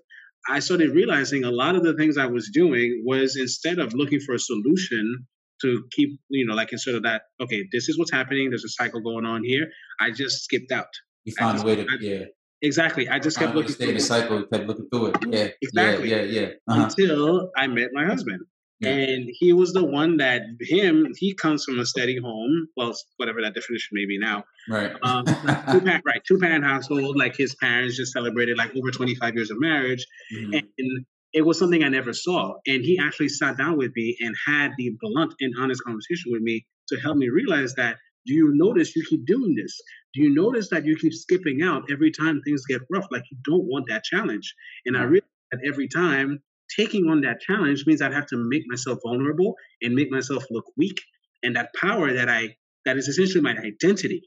I 0.49 0.59
started 0.59 0.91
realizing 0.95 1.43
a 1.43 1.51
lot 1.51 1.75
of 1.75 1.83
the 1.83 1.93
things 1.93 2.17
I 2.17 2.27
was 2.27 2.49
doing 2.51 3.03
was 3.05 3.35
instead 3.35 3.79
of 3.79 3.93
looking 3.93 4.19
for 4.19 4.35
a 4.35 4.39
solution 4.39 5.27
to 5.61 5.83
keep, 5.91 6.19
you 6.29 6.45
know, 6.45 6.53
like 6.53 6.71
instead 6.71 6.95
of 6.95 7.03
that, 7.03 7.23
okay, 7.41 7.63
this 7.71 7.89
is 7.89 7.97
what's 7.97 8.11
happening, 8.11 8.49
there's 8.49 8.65
a 8.65 8.69
cycle 8.69 9.01
going 9.01 9.25
on 9.25 9.43
here, 9.43 9.67
I 9.99 10.11
just 10.11 10.43
skipped 10.43 10.71
out. 10.71 10.87
You 11.23 11.33
found 11.37 11.55
just, 11.55 11.63
a 11.63 11.67
way 11.67 11.75
to, 11.75 11.83
I, 11.83 11.95
yeah. 12.01 12.25
Exactly. 12.61 13.09
I 13.09 13.19
just 13.19 13.37
kept 13.37 13.55
looking 13.55 13.71
stay 13.71 13.89
in 13.89 13.95
the 13.95 13.99
cycle, 13.99 14.43
kept 14.51 14.65
looking 14.65 14.87
through 14.91 15.07
it. 15.07 15.17
Yeah. 15.27 15.47
Exactly. 15.61 16.09
Yeah, 16.09 16.21
yeah, 16.21 16.41
yeah. 16.41 16.47
Uh-huh. 16.67 16.83
Until 16.83 17.51
I 17.55 17.67
met 17.67 17.89
my 17.93 18.05
husband. 18.05 18.41
Yeah. 18.81 18.89
And 18.89 19.29
he 19.31 19.53
was 19.53 19.71
the 19.71 19.85
one 19.85 20.17
that 20.17 20.41
him 20.59 21.07
he 21.17 21.33
comes 21.33 21.63
from 21.63 21.79
a 21.79 21.85
steady 21.85 22.19
home, 22.19 22.67
well, 22.75 22.93
whatever 23.15 23.41
that 23.41 23.53
definition 23.53 23.89
may 23.93 24.05
be 24.05 24.19
now. 24.19 24.43
Right. 24.67 24.91
Um, 25.01 25.25
two 25.25 25.79
parent, 25.79 26.03
right, 26.05 26.21
two 26.27 26.37
parent 26.39 26.65
household. 26.65 27.15
Like 27.17 27.37
his 27.37 27.55
parents 27.55 27.95
just 27.95 28.11
celebrated 28.11 28.57
like 28.57 28.75
over 28.75 28.91
twenty 28.91 29.15
five 29.15 29.33
years 29.33 29.49
of 29.49 29.61
marriage, 29.61 30.05
mm-hmm. 30.35 30.55
and 30.77 31.05
it 31.35 31.45
was 31.45 31.59
something 31.59 31.83
I 31.83 31.89
never 31.89 32.13
saw. 32.13 32.55
And 32.65 32.83
he 32.83 32.97
actually 32.97 33.27
sat 33.27 33.57
down 33.57 33.77
with 33.77 33.91
me 33.93 34.15
and 34.21 34.33
had 34.47 34.71
the 34.77 34.95
blunt 35.01 35.33
and 35.41 35.53
honest 35.59 35.83
conversation 35.83 36.31
with 36.31 36.41
me 36.41 36.65
to 36.87 36.97
help 36.97 37.17
me 37.17 37.29
realize 37.29 37.75
that. 37.75 37.97
Do 38.27 38.33
you 38.33 38.49
notice 38.55 38.95
you 38.95 39.05
keep 39.07 39.23
doing 39.27 39.53
this? 39.53 39.79
Do 40.15 40.21
you 40.23 40.33
notice 40.33 40.69
that 40.69 40.83
you 40.83 40.95
keep 40.95 41.13
skipping 41.13 41.61
out 41.61 41.83
every 41.91 42.09
time 42.09 42.41
things 42.41 42.65
get 42.65 42.81
rough? 42.89 43.05
Like 43.11 43.21
you 43.29 43.37
don't 43.45 43.65
want 43.65 43.85
that 43.89 44.03
challenge. 44.03 44.55
And 44.87 44.97
I 44.97 45.01
mm. 45.01 45.09
realized 45.09 45.51
that 45.51 45.59
every 45.67 45.87
time 45.87 46.41
taking 46.75 47.07
on 47.07 47.21
that 47.21 47.41
challenge 47.41 47.83
means 47.85 48.01
I'd 48.01 48.13
have 48.13 48.25
to 48.27 48.37
make 48.37 48.63
myself 48.65 48.97
vulnerable 49.05 49.53
and 49.83 49.93
make 49.93 50.09
myself 50.09 50.43
look 50.49 50.65
weak. 50.75 50.99
And 51.43 51.55
that 51.55 51.69
power 51.79 52.13
that 52.13 52.27
I 52.27 52.55
that 52.85 52.97
is 52.97 53.07
essentially 53.07 53.41
my 53.41 53.55
identity. 53.55 54.23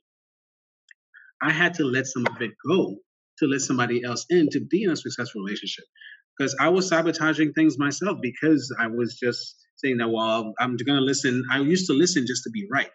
I 1.42 1.50
had 1.50 1.74
to 1.74 1.84
let 1.84 2.06
some 2.06 2.24
of 2.26 2.40
it 2.40 2.52
go 2.68 2.98
to 3.38 3.46
let 3.46 3.62
somebody 3.62 4.04
else 4.04 4.26
in 4.30 4.48
to 4.50 4.60
be 4.60 4.84
in 4.84 4.90
a 4.90 4.96
successful 4.96 5.42
relationship. 5.42 5.86
Because 6.38 6.54
I 6.60 6.68
was 6.68 6.88
sabotaging 6.88 7.52
things 7.52 7.78
myself 7.78 8.18
because 8.22 8.74
I 8.78 8.86
was 8.86 9.18
just 9.18 9.56
saying 9.76 9.98
that, 9.98 10.08
well, 10.08 10.52
I'm 10.58 10.76
going 10.76 10.98
to 10.98 11.04
listen. 11.04 11.44
I 11.50 11.58
used 11.58 11.86
to 11.88 11.92
listen 11.92 12.26
just 12.26 12.44
to 12.44 12.50
be 12.50 12.66
right. 12.70 12.90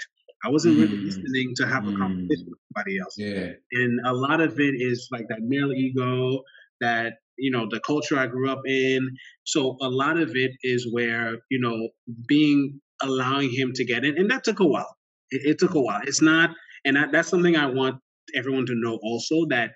I 0.45 0.49
wasn't 0.49 0.77
really 0.77 0.97
mm. 0.97 1.05
listening 1.05 1.53
to 1.55 1.67
have 1.67 1.87
a 1.87 1.95
conversation 1.95 2.47
with 2.47 2.59
somebody 2.75 2.99
else. 2.99 3.15
Yeah. 3.17 3.51
And 3.71 4.05
a 4.05 4.13
lot 4.13 4.41
of 4.41 4.59
it 4.59 4.75
is 4.77 5.07
like 5.11 5.27
that 5.29 5.39
male 5.41 5.71
ego, 5.71 6.43
that 6.81 7.13
you 7.37 7.51
know 7.51 7.67
the 7.69 7.79
culture 7.79 8.17
i 8.17 8.27
grew 8.27 8.49
up 8.49 8.61
in 8.65 9.09
so 9.43 9.77
a 9.81 9.89
lot 9.89 10.17
of 10.17 10.31
it 10.35 10.51
is 10.61 10.87
where 10.91 11.37
you 11.49 11.59
know 11.59 11.89
being 12.27 12.79
allowing 13.01 13.49
him 13.51 13.71
to 13.73 13.83
get 13.83 14.05
in 14.05 14.17
and 14.17 14.29
that 14.29 14.43
took 14.43 14.59
a 14.59 14.65
while 14.65 14.95
it, 15.31 15.41
it 15.45 15.59
took 15.59 15.73
a 15.73 15.81
while 15.81 16.01
it's 16.03 16.21
not 16.21 16.51
and 16.85 16.95
that, 16.95 17.11
that's 17.11 17.29
something 17.29 17.55
i 17.55 17.65
want 17.65 17.95
everyone 18.35 18.65
to 18.65 18.75
know 18.75 18.99
also 19.03 19.45
that 19.49 19.71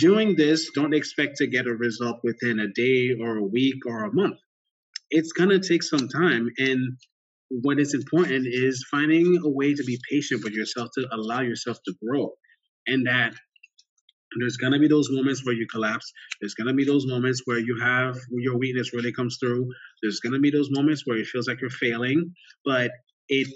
doing 0.00 0.34
this 0.36 0.70
don't 0.74 0.94
expect 0.94 1.36
to 1.36 1.46
get 1.46 1.66
a 1.66 1.74
result 1.74 2.20
within 2.24 2.58
a 2.60 2.68
day 2.68 3.14
or 3.20 3.36
a 3.36 3.44
week 3.44 3.86
or 3.86 4.04
a 4.04 4.14
month 4.14 4.38
it's 5.10 5.32
going 5.32 5.50
to 5.50 5.60
take 5.60 5.82
some 5.82 6.08
time 6.08 6.48
and 6.58 6.96
what 7.50 7.78
is 7.78 7.94
important 7.94 8.46
is 8.46 8.84
finding 8.90 9.38
a 9.44 9.48
way 9.48 9.74
to 9.74 9.84
be 9.84 9.98
patient 10.10 10.42
with 10.42 10.54
yourself 10.54 10.88
to 10.94 11.06
allow 11.12 11.40
yourself 11.40 11.78
to 11.84 11.94
grow 12.02 12.30
and 12.86 13.06
that 13.06 13.34
there's 14.38 14.56
gonna 14.56 14.78
be 14.78 14.88
those 14.88 15.10
moments 15.10 15.44
where 15.44 15.54
you 15.54 15.66
collapse. 15.66 16.12
There's 16.40 16.54
gonna 16.54 16.74
be 16.74 16.84
those 16.84 17.06
moments 17.06 17.42
where 17.44 17.58
you 17.58 17.78
have 17.80 18.18
your 18.30 18.58
weakness 18.58 18.92
really 18.92 19.12
comes 19.12 19.36
through. 19.38 19.68
There's 20.02 20.20
gonna 20.20 20.40
be 20.40 20.50
those 20.50 20.70
moments 20.70 21.02
where 21.06 21.18
it 21.18 21.26
feels 21.26 21.48
like 21.48 21.60
you're 21.60 21.70
failing. 21.70 22.34
But 22.64 22.90
it, 23.28 23.48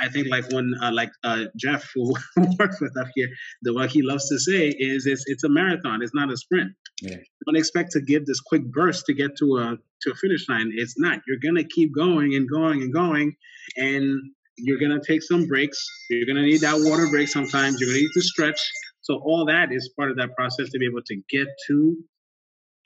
I 0.00 0.08
think, 0.08 0.28
like 0.28 0.50
when 0.52 0.74
uh, 0.82 0.92
like 0.92 1.10
uh, 1.22 1.44
Jeff 1.56 1.88
who 1.94 2.14
works 2.58 2.80
with 2.80 2.96
up 2.98 3.08
here, 3.14 3.28
the 3.62 3.72
what 3.72 3.90
he 3.90 4.02
loves 4.02 4.28
to 4.28 4.38
say 4.38 4.68
is 4.68 5.06
it's 5.06 5.24
it's 5.26 5.44
a 5.44 5.48
marathon. 5.48 6.02
It's 6.02 6.14
not 6.14 6.32
a 6.32 6.36
sprint. 6.36 6.72
Yeah. 7.02 7.16
Don't 7.46 7.56
expect 7.56 7.92
to 7.92 8.00
give 8.00 8.26
this 8.26 8.40
quick 8.40 8.64
burst 8.70 9.06
to 9.06 9.14
get 9.14 9.36
to 9.38 9.58
a 9.58 9.76
to 10.02 10.10
a 10.10 10.14
finish 10.14 10.48
line. 10.48 10.70
It's 10.74 10.98
not. 10.98 11.20
You're 11.26 11.38
gonna 11.42 11.64
keep 11.64 11.94
going 11.94 12.34
and 12.34 12.48
going 12.48 12.82
and 12.82 12.92
going, 12.92 13.34
and 13.76 14.20
you're 14.56 14.78
gonna 14.78 15.00
take 15.06 15.22
some 15.22 15.46
breaks. 15.46 15.84
You're 16.10 16.26
gonna 16.26 16.46
need 16.46 16.60
that 16.62 16.76
water 16.76 17.08
break 17.10 17.28
sometimes. 17.28 17.80
You're 17.80 17.90
gonna 17.90 18.00
need 18.00 18.12
to 18.14 18.22
stretch 18.22 18.60
so 19.04 19.20
all 19.22 19.44
that 19.46 19.70
is 19.70 19.90
part 19.96 20.10
of 20.10 20.16
that 20.16 20.34
process 20.34 20.70
to 20.70 20.78
be 20.78 20.86
able 20.86 21.02
to 21.02 21.16
get 21.28 21.46
to. 21.68 21.96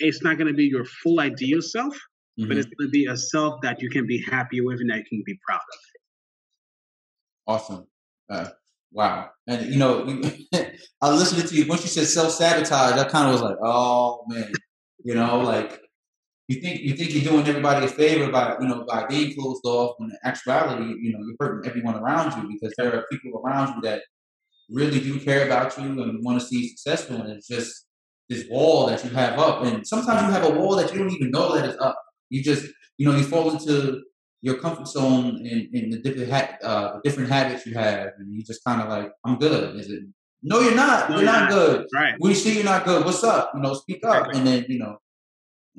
It's 0.01 0.23
not 0.23 0.37
going 0.37 0.49
to 0.49 0.55
be 0.55 0.65
your 0.65 0.85
full 0.85 1.21
ideal 1.21 1.63
self, 1.63 1.95
mm-hmm. 1.95 2.49
but 2.49 2.57
it's 2.57 2.67
going 2.67 2.89
to 2.89 2.91
be 2.91 3.07
a 3.07 3.17
self 3.17 3.61
that 3.63 3.81
you 3.81 3.89
can 3.89 4.05
be 4.07 4.23
happy 4.29 4.61
with 4.61 4.81
and 4.81 4.91
that 4.91 4.99
you 4.99 5.05
can 5.05 5.23
be 5.25 5.39
proud 5.47 5.61
of. 5.61 5.79
Awesome. 7.49 7.87
Uh, 8.31 8.49
wow. 8.93 9.31
And 9.49 9.73
you 9.73 9.79
know, 9.79 10.07
I 11.03 11.11
listened 11.11 11.49
to 11.49 11.57
you 11.57 11.67
once 11.69 11.83
you 11.83 11.89
said 11.89 12.07
self 12.07 12.33
sabotage. 12.33 13.01
I 13.01 13.09
kind 13.09 13.29
of 13.29 13.35
was 13.35 13.43
like, 13.43 13.59
oh 13.63 14.25
man, 14.29 14.53
you 15.05 15.15
know, 15.17 15.41
like 15.41 15.81
you 16.49 16.61
think 16.61 16.83
you 16.83 16.97
think 16.97 17.15
you're 17.15 17.25
doing 17.33 17.49
everybody 17.49 17.87
a 17.87 17.89
favor 17.89 18.31
by 18.33 18.57
you 18.61 18.69
know 18.69 18.85
by 18.89 19.07
being 19.07 19.35
closed 19.35 19.63
off 19.67 19.97
when 19.99 20.11
in 20.11 20.19
actuality 20.25 20.95
you 21.01 21.13
know 21.13 21.21
you're 21.27 21.37
hurting 21.41 21.69
everyone 21.71 21.97
around 21.97 22.41
you 22.43 22.49
because 22.53 22.75
there 22.79 22.95
are 22.95 23.07
people 23.11 23.43
around 23.45 23.77
you 23.77 23.83
that 23.83 24.03
really 24.71 25.01
do 25.01 25.21
care 25.21 25.47
about 25.47 25.77
you 25.79 25.85
and 26.03 26.25
want 26.25 26.41
to 26.41 26.47
see 26.47 26.63
you 26.63 26.69
successful. 26.69 27.17
And 27.17 27.31
it's 27.33 27.49
just 27.49 27.87
this 28.29 28.47
wall 28.51 28.87
that 28.89 29.05
you 29.05 29.11
have 29.11 29.39
up. 29.39 29.65
And 29.65 29.87
sometimes 29.87 30.23
you 30.23 30.33
have 30.33 30.45
a 30.45 30.59
wall 30.59 30.77
that 30.77 30.93
you 30.93 30.99
don't 30.99 31.13
even 31.13 31.31
know 31.31 31.55
that 31.55 31.69
is 31.69 31.77
up. 31.81 31.99
You 32.31 32.43
just, 32.43 32.67
you 32.99 33.09
know, 33.09 33.17
you 33.17 33.25
fall 33.25 33.51
into 33.51 34.03
your 34.41 34.57
comfort 34.57 34.87
zone 34.87 35.45
in, 35.45 35.69
in 35.73 35.91
the 35.91 35.99
different 35.99 36.31
ha- 36.31 36.57
uh, 36.63 37.01
different 37.03 37.31
habits 37.31 37.67
you 37.67 37.75
have, 37.75 38.11
and 38.19 38.33
you 38.33 38.43
just 38.43 38.63
kind 38.65 38.81
of 38.81 38.89
like, 38.89 39.13
I'm 39.25 39.39
good. 39.39 39.77
Is 39.77 39.91
it? 39.91 40.03
No, 40.43 40.61
you're 40.61 40.75
not. 40.75 41.11
No, 41.11 41.17
you're, 41.17 41.25
you're 41.25 41.33
not, 41.33 41.51
not, 41.51 41.51
good. 41.51 41.87
Right. 41.93 42.15
We 42.21 42.35
see 42.35 42.55
you're 42.55 42.65
not 42.65 42.85
good. 42.85 43.05
What's 43.05 43.25
up? 43.25 43.51
You 43.55 43.61
know, 43.61 43.75
speak 43.75 44.05
up, 44.05 44.29
exactly. 44.29 44.39
and 44.39 44.47
then 44.47 44.67
you 44.69 44.79
know, 44.79 44.99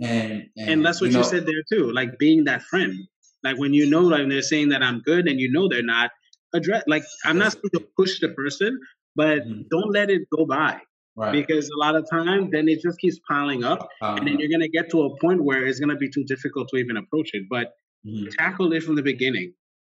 and 0.01 0.43
and, 0.57 0.69
and 0.69 0.85
that's 0.85 1.01
what 1.01 1.07
you, 1.07 1.13
know, 1.13 1.19
you 1.19 1.25
said 1.25 1.45
there 1.45 1.63
too. 1.71 1.91
Like 1.91 2.17
being 2.17 2.43
that 2.45 2.61
friend. 2.63 2.95
Like 3.41 3.57
when 3.57 3.73
you 3.73 3.89
know, 3.89 4.01
like 4.01 4.27
they're 4.27 4.41
saying 4.41 4.69
that 4.69 4.83
I'm 4.83 4.99
good, 4.99 5.27
and 5.29 5.39
you 5.39 5.49
know 5.49 5.69
they're 5.69 5.81
not, 5.81 6.11
address 6.53 6.83
like 6.87 7.03
i'm 7.25 7.37
not 7.37 7.51
supposed 7.51 7.73
to 7.73 7.85
push 7.95 8.19
the 8.19 8.29
person 8.29 8.75
but 9.15 9.39
mm-hmm. 9.39 9.61
don't 9.69 9.91
let 9.91 10.09
it 10.09 10.21
go 10.35 10.45
by. 10.45 10.79
Right. 11.15 11.33
Because 11.33 11.69
a 11.69 11.77
lot 11.77 11.95
of 11.95 12.09
times, 12.09 12.51
then 12.51 12.69
it 12.69 12.81
just 12.81 12.97
keeps 12.99 13.19
piling 13.27 13.65
up, 13.65 13.89
um, 14.01 14.19
and 14.19 14.27
then 14.27 14.39
you're 14.39 14.49
gonna 14.49 14.69
get 14.69 14.89
to 14.91 15.01
a 15.01 15.19
point 15.19 15.43
where 15.43 15.65
it's 15.67 15.79
gonna 15.79 15.97
be 15.97 16.09
too 16.09 16.23
difficult 16.23 16.69
to 16.69 16.77
even 16.77 16.95
approach 16.95 17.31
it. 17.33 17.43
But 17.49 17.73
mm-hmm. 18.05 18.27
tackle 18.37 18.73
it 18.73 18.83
from 18.83 18.95
the 18.95 19.03
beginning, 19.03 19.53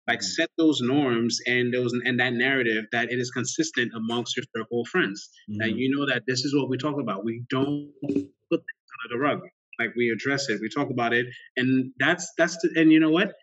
like 0.08 0.20
mm-hmm. 0.20 0.25
set 0.25 0.50
those 0.58 0.81
norms 0.81 1.39
and 1.46 1.74
those 1.74 1.93
and 1.93 2.20
that 2.20 2.34
narrative 2.34 2.86
that 2.91 3.12
it 3.12 3.20
is 3.20 3.31
consistent 3.31 3.91
amongst 3.96 4.36
your 4.36 4.46
circle 4.55 4.81
of 4.81 4.88
friends. 4.88 5.29
Mm-hmm. 5.50 5.58
That 5.60 5.75
you 5.75 5.96
know 5.96 6.05
that 6.08 6.24
this 6.27 6.43
is 6.43 6.55
what 6.55 6.70
we 6.70 6.77
talk 6.77 7.00
about. 7.00 7.24
We 7.24 7.43
don't 7.50 7.91
put 8.01 8.60
things 8.60 8.89
under 9.03 9.15
the 9.15 9.20
rug. 9.20 9.41
Like 9.79 9.96
we 9.96 10.10
address 10.10 10.50
it, 10.50 10.60
we 10.62 10.70
talk 10.70 10.89
about 10.89 11.13
it, 11.13 11.25
and 11.58 11.91
that's 12.00 12.31
that's 12.38 12.58
the, 12.58 12.79
and 12.79 12.91
you 12.91 13.00
know 13.00 13.10
what? 13.10 13.34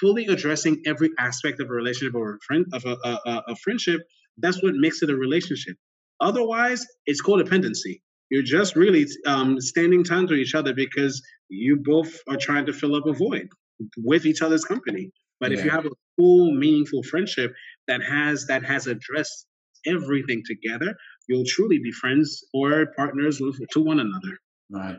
Fully 0.00 0.26
addressing 0.26 0.82
every 0.86 1.10
aspect 1.18 1.60
of 1.60 1.68
a 1.68 1.72
relationship 1.72 2.14
or 2.14 2.34
a 2.34 2.38
friend 2.46 2.66
of 2.72 2.84
a, 2.84 2.96
a, 3.04 3.42
a 3.48 3.56
friendship. 3.56 4.00
That's 4.38 4.62
what 4.62 4.74
makes 4.74 5.02
it 5.02 5.10
a 5.10 5.16
relationship. 5.16 5.76
Otherwise, 6.20 6.86
it's 7.04 7.20
codependency. 7.20 8.00
You're 8.30 8.44
just 8.44 8.76
really 8.76 9.06
um, 9.26 9.60
standing 9.60 10.04
time 10.04 10.26
to 10.28 10.34
each 10.34 10.54
other 10.54 10.72
because 10.72 11.20
you 11.50 11.76
both 11.84 12.16
are 12.28 12.38
trying 12.38 12.64
to 12.66 12.72
fill 12.72 12.94
up 12.94 13.04
a 13.06 13.12
void 13.12 13.48
with 13.98 14.26
each 14.26 14.42
other's 14.42 14.64
company. 14.64 15.10
But 15.40 15.50
yeah. 15.50 15.58
if 15.58 15.64
you 15.64 15.70
have 15.70 15.86
a 15.86 15.90
full, 16.16 16.52
meaningful 16.54 17.02
friendship 17.02 17.52
that 17.88 18.02
has 18.02 18.46
that 18.46 18.64
has 18.64 18.86
addressed 18.86 19.46
everything 19.86 20.42
together, 20.46 20.94
you'll 21.28 21.44
truly 21.46 21.78
be 21.78 21.92
friends 21.92 22.44
or 22.54 22.86
partners 22.96 23.40
with, 23.40 23.58
to 23.72 23.80
one 23.80 24.00
another. 24.00 24.38
Right. 24.70 24.98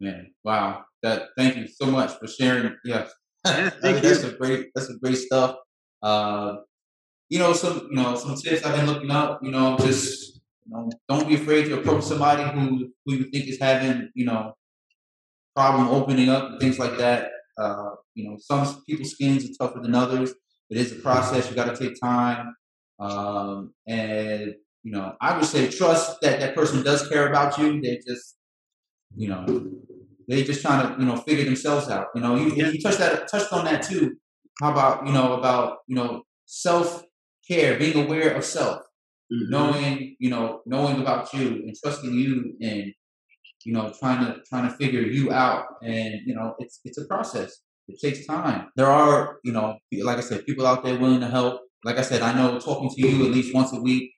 Man, 0.00 0.32
wow. 0.44 0.84
That 1.02 1.28
thank 1.36 1.56
you 1.56 1.66
so 1.66 1.86
much 1.86 2.12
for 2.18 2.26
sharing. 2.26 2.74
Yes. 2.84 3.12
Yeah, 3.44 3.70
mean, 3.82 4.02
that's 4.02 4.22
a 4.22 4.30
great 4.30 4.68
that's 4.72 4.88
a 4.88 4.96
great 4.98 5.16
stuff. 5.16 5.56
Uh, 6.00 6.58
you 7.28 7.40
know, 7.40 7.52
some 7.52 7.88
you 7.90 7.96
know 7.96 8.14
some 8.14 8.36
tips 8.36 8.64
I've 8.64 8.76
been 8.76 8.86
looking 8.86 9.10
up. 9.10 9.40
You 9.42 9.50
know, 9.50 9.76
just 9.78 10.40
you 10.64 10.72
know, 10.72 10.88
don't 11.08 11.26
be 11.26 11.34
afraid 11.34 11.64
to 11.64 11.80
approach 11.80 12.04
somebody 12.04 12.44
who 12.56 12.92
who 13.04 13.14
you 13.14 13.24
think 13.32 13.48
is 13.48 13.58
having 13.58 14.10
you 14.14 14.26
know 14.26 14.54
problem 15.56 15.88
opening 15.88 16.28
up 16.28 16.50
and 16.50 16.60
things 16.60 16.78
like 16.78 16.96
that. 16.98 17.31
Uh, 17.58 17.90
you 18.14 18.28
know, 18.28 18.36
some 18.38 18.82
people's 18.84 19.12
skins 19.12 19.44
are 19.44 19.66
tougher 19.66 19.80
than 19.80 19.94
others. 19.94 20.32
It 20.70 20.78
is 20.78 20.92
a 20.92 20.96
process. 20.96 21.48
You 21.48 21.56
got 21.56 21.74
to 21.74 21.76
take 21.76 22.00
time, 22.00 22.54
um, 22.98 23.74
and 23.86 24.54
you 24.82 24.92
know, 24.92 25.14
I 25.20 25.36
would 25.36 25.44
say 25.44 25.70
trust 25.70 26.20
that 26.22 26.40
that 26.40 26.54
person 26.54 26.82
does 26.82 27.08
care 27.08 27.28
about 27.28 27.58
you. 27.58 27.80
They 27.80 28.00
just, 28.06 28.36
you 29.14 29.28
know, 29.28 29.70
they 30.28 30.44
just 30.44 30.62
trying 30.62 30.94
to 30.94 31.00
you 31.00 31.06
know 31.06 31.16
figure 31.16 31.44
themselves 31.44 31.88
out. 31.88 32.06
You 32.14 32.22
know, 32.22 32.36
you, 32.36 32.54
you 32.54 32.80
touched 32.80 32.98
that 32.98 33.28
touched 33.28 33.52
on 33.52 33.66
that 33.66 33.82
too. 33.82 34.16
How 34.60 34.72
about 34.72 35.06
you 35.06 35.12
know 35.12 35.34
about 35.34 35.78
you 35.86 35.96
know 35.96 36.22
self 36.46 37.04
care, 37.46 37.78
being 37.78 38.06
aware 38.06 38.34
of 38.34 38.44
self, 38.44 38.82
mm-hmm. 39.32 39.50
knowing, 39.50 40.16
you 40.18 40.30
know, 40.30 40.62
knowing 40.66 41.00
about 41.00 41.32
you 41.34 41.48
and 41.48 41.76
trusting 41.82 42.12
you 42.12 42.54
and, 42.60 42.92
you 43.64 43.72
know, 43.72 43.92
trying 43.98 44.24
to 44.24 44.40
trying 44.48 44.68
to 44.68 44.76
figure 44.76 45.00
you 45.00 45.32
out. 45.32 45.64
And, 45.82 46.20
you 46.26 46.34
know, 46.34 46.54
it's 46.58 46.80
it's 46.84 46.98
a 46.98 47.04
process. 47.06 47.60
It 47.88 48.00
takes 48.00 48.26
time. 48.26 48.68
There 48.76 48.86
are, 48.86 49.38
you 49.44 49.52
know, 49.52 49.78
like 50.02 50.18
I 50.18 50.20
said, 50.20 50.46
people 50.46 50.66
out 50.66 50.84
there 50.84 50.98
willing 50.98 51.20
to 51.20 51.28
help. 51.28 51.62
Like 51.84 51.98
I 51.98 52.02
said, 52.02 52.22
I 52.22 52.32
know 52.32 52.58
talking 52.58 52.90
to 52.90 53.00
you 53.00 53.26
at 53.26 53.32
least 53.32 53.54
once 53.54 53.72
a 53.72 53.80
week, 53.80 54.12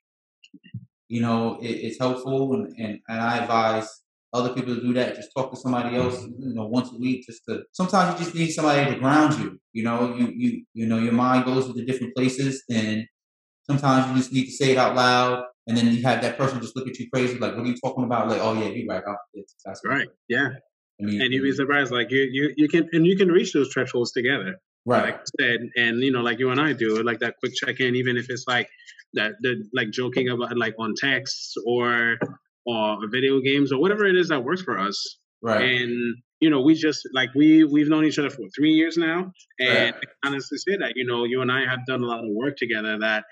you 1.08 1.20
know, 1.20 1.58
it, 1.62 1.68
it's 1.68 1.98
helpful 1.98 2.54
and, 2.54 2.66
and, 2.78 3.00
and 3.08 3.20
I 3.20 3.38
advise 3.38 3.88
other 4.34 4.52
people 4.52 4.74
to 4.74 4.80
do 4.80 4.92
that. 4.94 5.14
Just 5.14 5.30
talk 5.34 5.50
to 5.50 5.56
somebody 5.56 5.96
else, 5.96 6.22
you 6.22 6.54
know, 6.54 6.66
once 6.66 6.92
a 6.92 6.98
week. 6.98 7.24
Just 7.26 7.42
to 7.48 7.62
sometimes 7.72 8.18
you 8.18 8.24
just 8.24 8.36
need 8.36 8.50
somebody 8.50 8.92
to 8.92 8.98
ground 8.98 9.38
you. 9.38 9.58
You 9.72 9.84
know, 9.84 10.14
you 10.14 10.32
you 10.36 10.64
you 10.74 10.86
know, 10.86 10.98
your 10.98 11.12
mind 11.12 11.46
goes 11.46 11.72
to 11.72 11.84
different 11.84 12.14
places, 12.14 12.62
and 12.70 13.06
Sometimes 13.66 14.10
you 14.10 14.16
just 14.18 14.32
need 14.32 14.44
to 14.44 14.50
say 14.50 14.72
it 14.72 14.78
out 14.78 14.94
loud, 14.94 15.44
and 15.66 15.76
then 15.76 15.86
you 15.86 16.02
have 16.02 16.20
that 16.22 16.36
person 16.36 16.60
just 16.60 16.76
look 16.76 16.88
at 16.88 16.98
you 16.98 17.08
crazy, 17.10 17.38
like, 17.38 17.56
"What 17.56 17.64
are 17.64 17.68
you 17.68 17.76
talking 17.76 18.04
about?" 18.04 18.28
Like, 18.28 18.40
"Oh 18.40 18.52
yeah, 18.54 18.68
you're 18.68 18.86
right. 18.86 19.02
It's 19.34 19.54
right. 19.84 20.08
Yeah. 20.28 20.50
I 21.00 21.04
mean, 21.04 21.20
and 21.20 21.32
you'd 21.32 21.42
be 21.42 21.52
surprised, 21.52 21.90
like 21.90 22.10
you, 22.10 22.28
you, 22.30 22.54
you 22.56 22.68
can, 22.68 22.88
and 22.92 23.06
you 23.06 23.16
can 23.16 23.28
reach 23.28 23.52
those 23.52 23.72
thresholds 23.72 24.12
together, 24.12 24.60
right? 24.86 25.06
Like 25.06 25.14
I 25.16 25.24
said, 25.40 25.60
and 25.76 26.00
you 26.00 26.12
know, 26.12 26.20
like 26.20 26.38
you 26.38 26.50
and 26.50 26.60
I 26.60 26.72
do, 26.72 27.02
like 27.02 27.18
that 27.20 27.34
quick 27.40 27.54
check 27.54 27.80
in, 27.80 27.96
even 27.96 28.16
if 28.16 28.30
it's 28.30 28.44
like 28.46 28.68
that, 29.14 29.32
the 29.40 29.64
like 29.74 29.90
joking 29.90 30.28
about 30.28 30.56
like 30.56 30.74
on 30.78 30.94
text 30.96 31.58
or 31.66 32.18
or 32.66 32.98
video 33.10 33.40
games 33.40 33.72
or 33.72 33.80
whatever 33.80 34.04
it 34.06 34.16
is 34.16 34.28
that 34.28 34.44
works 34.44 34.62
for 34.62 34.78
us, 34.78 35.18
right? 35.42 35.62
And 35.62 36.16
you 36.40 36.50
know, 36.50 36.60
we 36.60 36.74
just 36.74 37.08
like 37.12 37.30
we 37.34 37.64
we've 37.64 37.88
known 37.88 38.04
each 38.04 38.18
other 38.18 38.30
for 38.30 38.46
three 38.56 38.72
years 38.72 38.96
now, 38.96 39.32
and 39.58 39.94
right. 39.94 40.04
honestly 40.24 40.58
say 40.58 40.76
that 40.76 40.92
you 40.94 41.06
know, 41.06 41.24
you 41.24 41.42
and 41.42 41.50
I 41.50 41.64
have 41.68 41.84
done 41.86 42.02
a 42.02 42.06
lot 42.06 42.20
of 42.20 42.30
work 42.30 42.56
together 42.56 42.98
that 43.00 43.24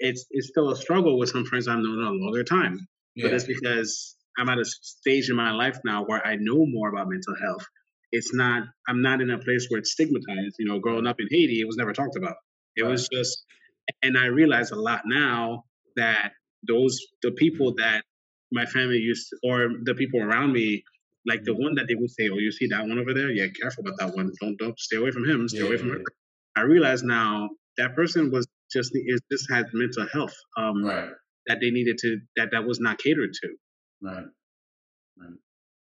it's 0.00 0.26
it's 0.30 0.48
still 0.48 0.70
a 0.70 0.76
struggle 0.76 1.18
with 1.18 1.28
some 1.28 1.44
friends 1.44 1.68
I've 1.68 1.78
known 1.78 2.02
a 2.02 2.10
longer 2.10 2.42
time. 2.42 2.88
Yeah. 3.14 3.26
But 3.26 3.34
it's 3.34 3.44
because 3.44 4.16
I'm 4.38 4.48
at 4.48 4.58
a 4.58 4.64
stage 4.64 5.30
in 5.30 5.36
my 5.36 5.52
life 5.52 5.78
now 5.84 6.04
where 6.04 6.26
I 6.26 6.36
know 6.36 6.66
more 6.66 6.88
about 6.88 7.08
mental 7.08 7.36
health. 7.40 7.64
It's 8.10 8.34
not 8.34 8.64
I'm 8.88 9.02
not 9.02 9.20
in 9.20 9.30
a 9.30 9.38
place 9.38 9.66
where 9.68 9.78
it's 9.78 9.92
stigmatized. 9.92 10.56
You 10.58 10.66
know, 10.66 10.78
growing 10.80 11.06
up 11.06 11.16
in 11.20 11.28
Haiti, 11.30 11.60
it 11.60 11.66
was 11.66 11.76
never 11.76 11.92
talked 11.92 12.16
about. 12.16 12.36
It 12.76 12.82
right. 12.82 12.90
was 12.90 13.08
just, 13.12 13.44
and 14.02 14.16
I 14.16 14.26
realize 14.26 14.70
a 14.70 14.76
lot 14.76 15.02
now 15.04 15.64
that 15.96 16.32
those 16.66 16.98
the 17.22 17.32
people 17.32 17.74
that 17.76 18.02
my 18.52 18.66
family 18.66 18.98
used 18.98 19.28
to, 19.30 19.48
or 19.48 19.68
the 19.84 19.94
people 19.94 20.22
around 20.22 20.52
me 20.52 20.82
like 21.26 21.44
the 21.44 21.52
mm-hmm. 21.52 21.62
one 21.62 21.74
that 21.74 21.86
they 21.88 21.94
would 21.94 22.10
say, 22.10 22.28
"Oh, 22.30 22.38
you 22.38 22.50
see 22.50 22.66
that 22.68 22.80
one 22.80 22.98
over 22.98 23.12
there? 23.12 23.30
Yeah, 23.30 23.46
careful 23.60 23.84
about 23.86 23.98
that 23.98 24.16
one. 24.16 24.32
Don't 24.40 24.56
don't 24.58 24.78
stay 24.78 24.96
away 24.96 25.10
from 25.10 25.28
him. 25.28 25.48
Stay 25.48 25.58
yeah, 25.58 25.66
away 25.66 25.76
from 25.76 25.90
her." 25.90 26.02
I 26.56 26.62
realize 26.62 27.02
now 27.02 27.50
that 27.76 27.94
person 27.94 28.30
was 28.30 28.46
just 28.72 28.92
is 28.94 29.20
just 29.30 29.50
had 29.50 29.66
mental 29.72 30.06
health 30.12 30.34
um, 30.56 30.84
right. 30.84 31.10
that 31.46 31.58
they 31.60 31.70
needed 31.70 31.98
to 31.98 32.20
that 32.36 32.50
that 32.52 32.64
was 32.64 32.80
not 32.80 32.98
catered 32.98 33.32
to. 33.34 33.48
Right. 34.02 34.24
Right. 35.18 35.38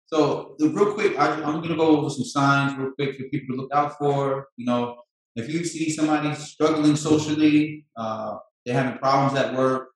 So 0.08 0.56
the, 0.58 0.70
real 0.70 0.94
quick, 0.94 1.20
I, 1.20 1.36
am 1.36 1.62
going 1.62 1.70
to 1.70 1.76
go 1.76 1.98
over 1.98 2.10
some 2.10 2.26
signs 2.26 2.78
real 2.78 2.92
quick 2.92 3.16
for 3.16 3.24
people 3.26 3.56
to 3.56 3.62
look 3.62 3.72
out 3.74 3.98
for. 3.98 4.48
You 4.58 4.66
know, 4.66 5.02
if 5.36 5.50
you 5.50 5.64
see 5.64 5.92
somebody 5.92 6.34
struggling 6.36 6.96
socially, 6.96 7.86
uh, 7.96 8.38
they're 8.66 8.74
having 8.76 8.98
problems 8.98 9.40
at 9.40 9.56
work, 9.56 9.90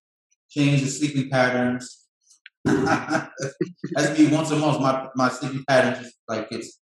change 0.49 0.81
the 0.81 0.87
sleeping 0.87 1.29
patterns. 1.29 2.05
That's 2.65 4.17
me 4.17 4.27
once 4.27 4.51
a 4.51 4.55
month. 4.55 4.79
My 4.79 5.09
my 5.15 5.29
sleeping 5.29 5.65
pattern 5.67 6.01
just 6.01 6.15
like 6.29 6.47
it's 6.51 6.79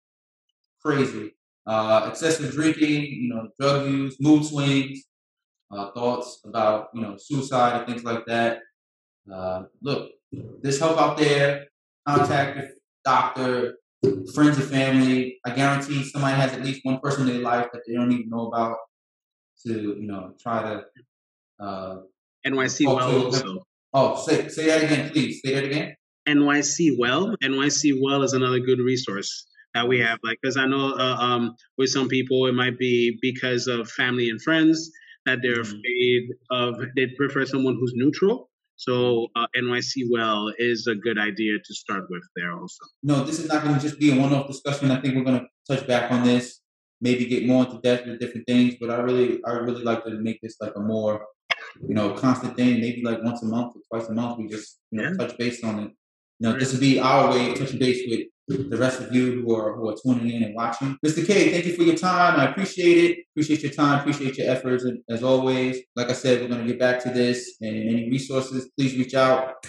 crazy. 0.84 1.36
Uh, 1.67 2.08
excessive 2.12 2.53
drinking, 2.53 3.05
you 3.05 3.29
know, 3.34 3.49
drug 3.60 3.88
use, 3.88 4.17
mood 4.21 4.45
swings, 4.45 5.03
uh, 5.71 5.91
thoughts 5.91 6.41
about 6.45 6.89
you 6.93 7.01
know 7.01 7.17
suicide 7.17 7.78
and 7.78 7.88
things 7.88 8.04
like 8.04 8.25
that. 8.25 8.60
Uh, 9.32 9.63
look, 9.82 10.12
there's 10.62 10.80
help 10.80 10.99
out 10.99 11.17
there. 11.17 11.65
Contact 12.08 12.58
your 12.58 12.67
doctor, 13.04 13.78
friends 14.34 14.58
and 14.58 14.69
family. 14.69 15.39
I 15.45 15.51
guarantee 15.51 16.04
somebody 16.04 16.36
has 16.36 16.54
at 16.54 16.63
least 16.63 16.82
one 16.84 16.99
person 16.99 17.28
in 17.28 17.34
their 17.34 17.41
life 17.41 17.67
that 17.73 17.82
they 17.88 17.93
don't 17.93 18.12
even 18.12 18.30
know 18.30 18.47
about 18.47 18.78
to 19.65 19.71
you 19.71 20.08
know 20.08 20.34
try 20.41 20.62
to. 20.62 20.86
Uh, 21.60 21.97
NYC 22.45 22.86
Well 22.86 23.25
also. 23.25 23.63
Oh, 23.93 24.23
say 24.23 24.47
say 24.49 24.67
that 24.67 24.84
again, 24.84 25.10
please. 25.10 25.41
Say 25.43 25.56
that 25.56 25.63
again. 25.63 25.95
NYC 26.28 26.97
Well. 26.99 27.36
NYC 27.43 27.99
Well 28.01 28.23
is 28.23 28.34
another 28.34 28.60
good 28.60 28.80
resource 28.80 29.47
that 29.73 29.88
we 29.88 29.99
have. 29.99 30.19
Like, 30.23 30.38
because 30.41 30.58
I 30.58 30.65
know 30.65 30.93
uh, 30.93 31.17
um, 31.19 31.56
with 31.78 31.89
some 31.89 32.08
people 32.08 32.45
it 32.47 32.54
might 32.54 32.78
be 32.78 33.17
because 33.21 33.67
of 33.67 33.89
family 33.89 34.30
and 34.30 34.41
friends 34.41 34.91
that 35.25 35.39
they're 35.41 35.63
mm-hmm. 35.63 35.77
afraid 35.77 36.29
of. 36.51 36.75
They 36.95 37.07
prefer 37.17 37.45
someone 37.45 37.75
who's 37.79 37.93
neutral. 37.95 38.49
So 38.77 39.27
uh, 39.35 39.47
NYC 39.57 40.03
Well 40.11 40.51
is 40.57 40.88
a 40.88 40.95
good 40.95 41.17
idea 41.17 41.53
to 41.63 41.73
start 41.73 42.03
with 42.09 42.23
there 42.35 42.53
also. 42.53 42.83
No, 43.03 43.23
this 43.23 43.39
is 43.39 43.47
not 43.47 43.63
going 43.63 43.75
to 43.75 43.81
just 43.81 43.99
be 43.99 44.11
a 44.11 44.19
one-off 44.19 44.47
discussion. 44.47 44.91
I 44.91 44.99
think 44.99 45.15
we're 45.15 45.23
going 45.23 45.39
to 45.39 45.47
touch 45.73 45.88
back 45.88 46.11
on 46.11 46.23
this, 46.23 46.59
maybe 46.99 47.25
get 47.25 47.45
more 47.45 47.65
into 47.65 47.79
depth 47.79 48.05
with 48.05 48.19
different 48.19 48.45
things. 48.47 48.75
But 48.79 48.89
I 48.89 48.97
really, 48.97 49.41
I 49.45 49.53
really 49.53 49.83
like 49.83 50.03
to 50.03 50.11
make 50.11 50.41
this 50.41 50.57
like 50.59 50.73
a 50.75 50.81
more, 50.81 51.25
you 51.88 51.95
know, 51.95 52.11
constant 52.13 52.57
thing. 52.57 52.81
Maybe 52.81 53.01
like 53.01 53.23
once 53.23 53.41
a 53.43 53.45
month 53.45 53.75
or 53.75 53.81
twice 53.89 54.09
a 54.09 54.13
month, 54.13 54.39
we 54.39 54.47
just 54.47 54.79
you 54.91 55.01
know 55.01 55.09
yeah. 55.09 55.17
touch 55.17 55.38
base 55.38 55.63
on 55.63 55.79
it. 55.79 55.91
You 56.39 56.47
know, 56.47 56.51
right. 56.51 56.59
this 56.59 56.73
would 56.73 56.81
be 56.81 56.99
our 56.99 57.31
way 57.31 57.51
of 57.51 57.57
touching 57.57 57.79
base 57.79 58.03
with 58.09 58.27
the 58.47 58.77
rest 58.77 59.01
of 59.01 59.13
you 59.13 59.41
who 59.41 59.55
are 59.55 59.75
who 59.75 59.89
are 59.89 59.95
tuning 59.95 60.29
in 60.29 60.43
and 60.43 60.55
watching. 60.55 60.97
Mr. 61.05 61.25
K, 61.25 61.51
thank 61.51 61.65
you 61.65 61.75
for 61.75 61.84
your 61.84 61.95
time. 61.95 62.39
I 62.39 62.49
appreciate 62.51 63.12
it. 63.12 63.25
Appreciate 63.34 63.63
your 63.63 63.71
time. 63.71 63.99
Appreciate 63.99 64.38
your 64.38 64.49
efforts. 64.49 64.84
And 64.84 64.99
as 65.10 65.23
always, 65.23 65.77
like 65.95 66.10
I 66.10 66.13
said, 66.13 66.41
we're 66.41 66.49
going 66.49 66.62
to 66.62 66.67
get 66.67 66.79
back 66.79 67.01
to 67.03 67.10
this. 67.10 67.58
And 67.62 67.75
any 67.75 68.10
resources, 68.10 68.69
please 68.77 68.95
reach 68.95 69.15
out. 69.15 69.65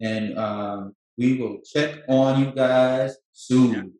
And 0.00 0.38
um, 0.38 0.92
we 1.16 1.38
will 1.38 1.60
check 1.64 2.02
on 2.08 2.44
you 2.44 2.52
guys 2.52 3.16
soon. 3.32 3.94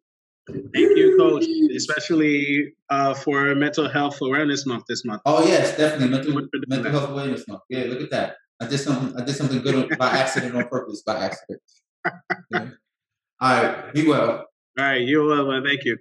Thank 0.46 0.74
you, 0.74 1.16
Coach, 1.18 1.46
especially 1.74 2.74
uh, 2.90 3.14
for 3.14 3.55
Mental 3.55 3.88
Health 3.88 4.18
Awareness 4.20 4.66
Month 4.66 4.85
this 4.87 5.03
month. 5.07 5.22
Oh 5.24 5.42
yes, 5.46 5.74
definitely 5.74 6.09
mental, 6.09 6.48
mental 6.68 6.92
health 6.92 7.09
awareness 7.09 7.48
month. 7.48 7.62
Yeah, 7.70 7.85
look 7.85 8.03
at 8.03 8.11
that. 8.11 8.37
I 8.61 8.66
did 8.66 8.79
something. 8.79 9.18
I 9.18 9.24
did 9.24 9.37
something 9.37 9.62
good 9.62 9.96
by 9.96 10.11
accident 10.11 10.55
on 10.55 10.68
purpose. 10.68 11.03
By 11.03 11.16
accident. 11.16 11.62
Yeah. 12.50 12.68
All 13.40 13.62
right. 13.62 13.92
Be 13.94 14.07
well. 14.07 14.31
All 14.79 14.85
right. 14.85 15.03
You 15.03 15.25
well, 15.25 15.47
man. 15.47 15.64
Thank 15.64 15.85
you. 15.85 15.99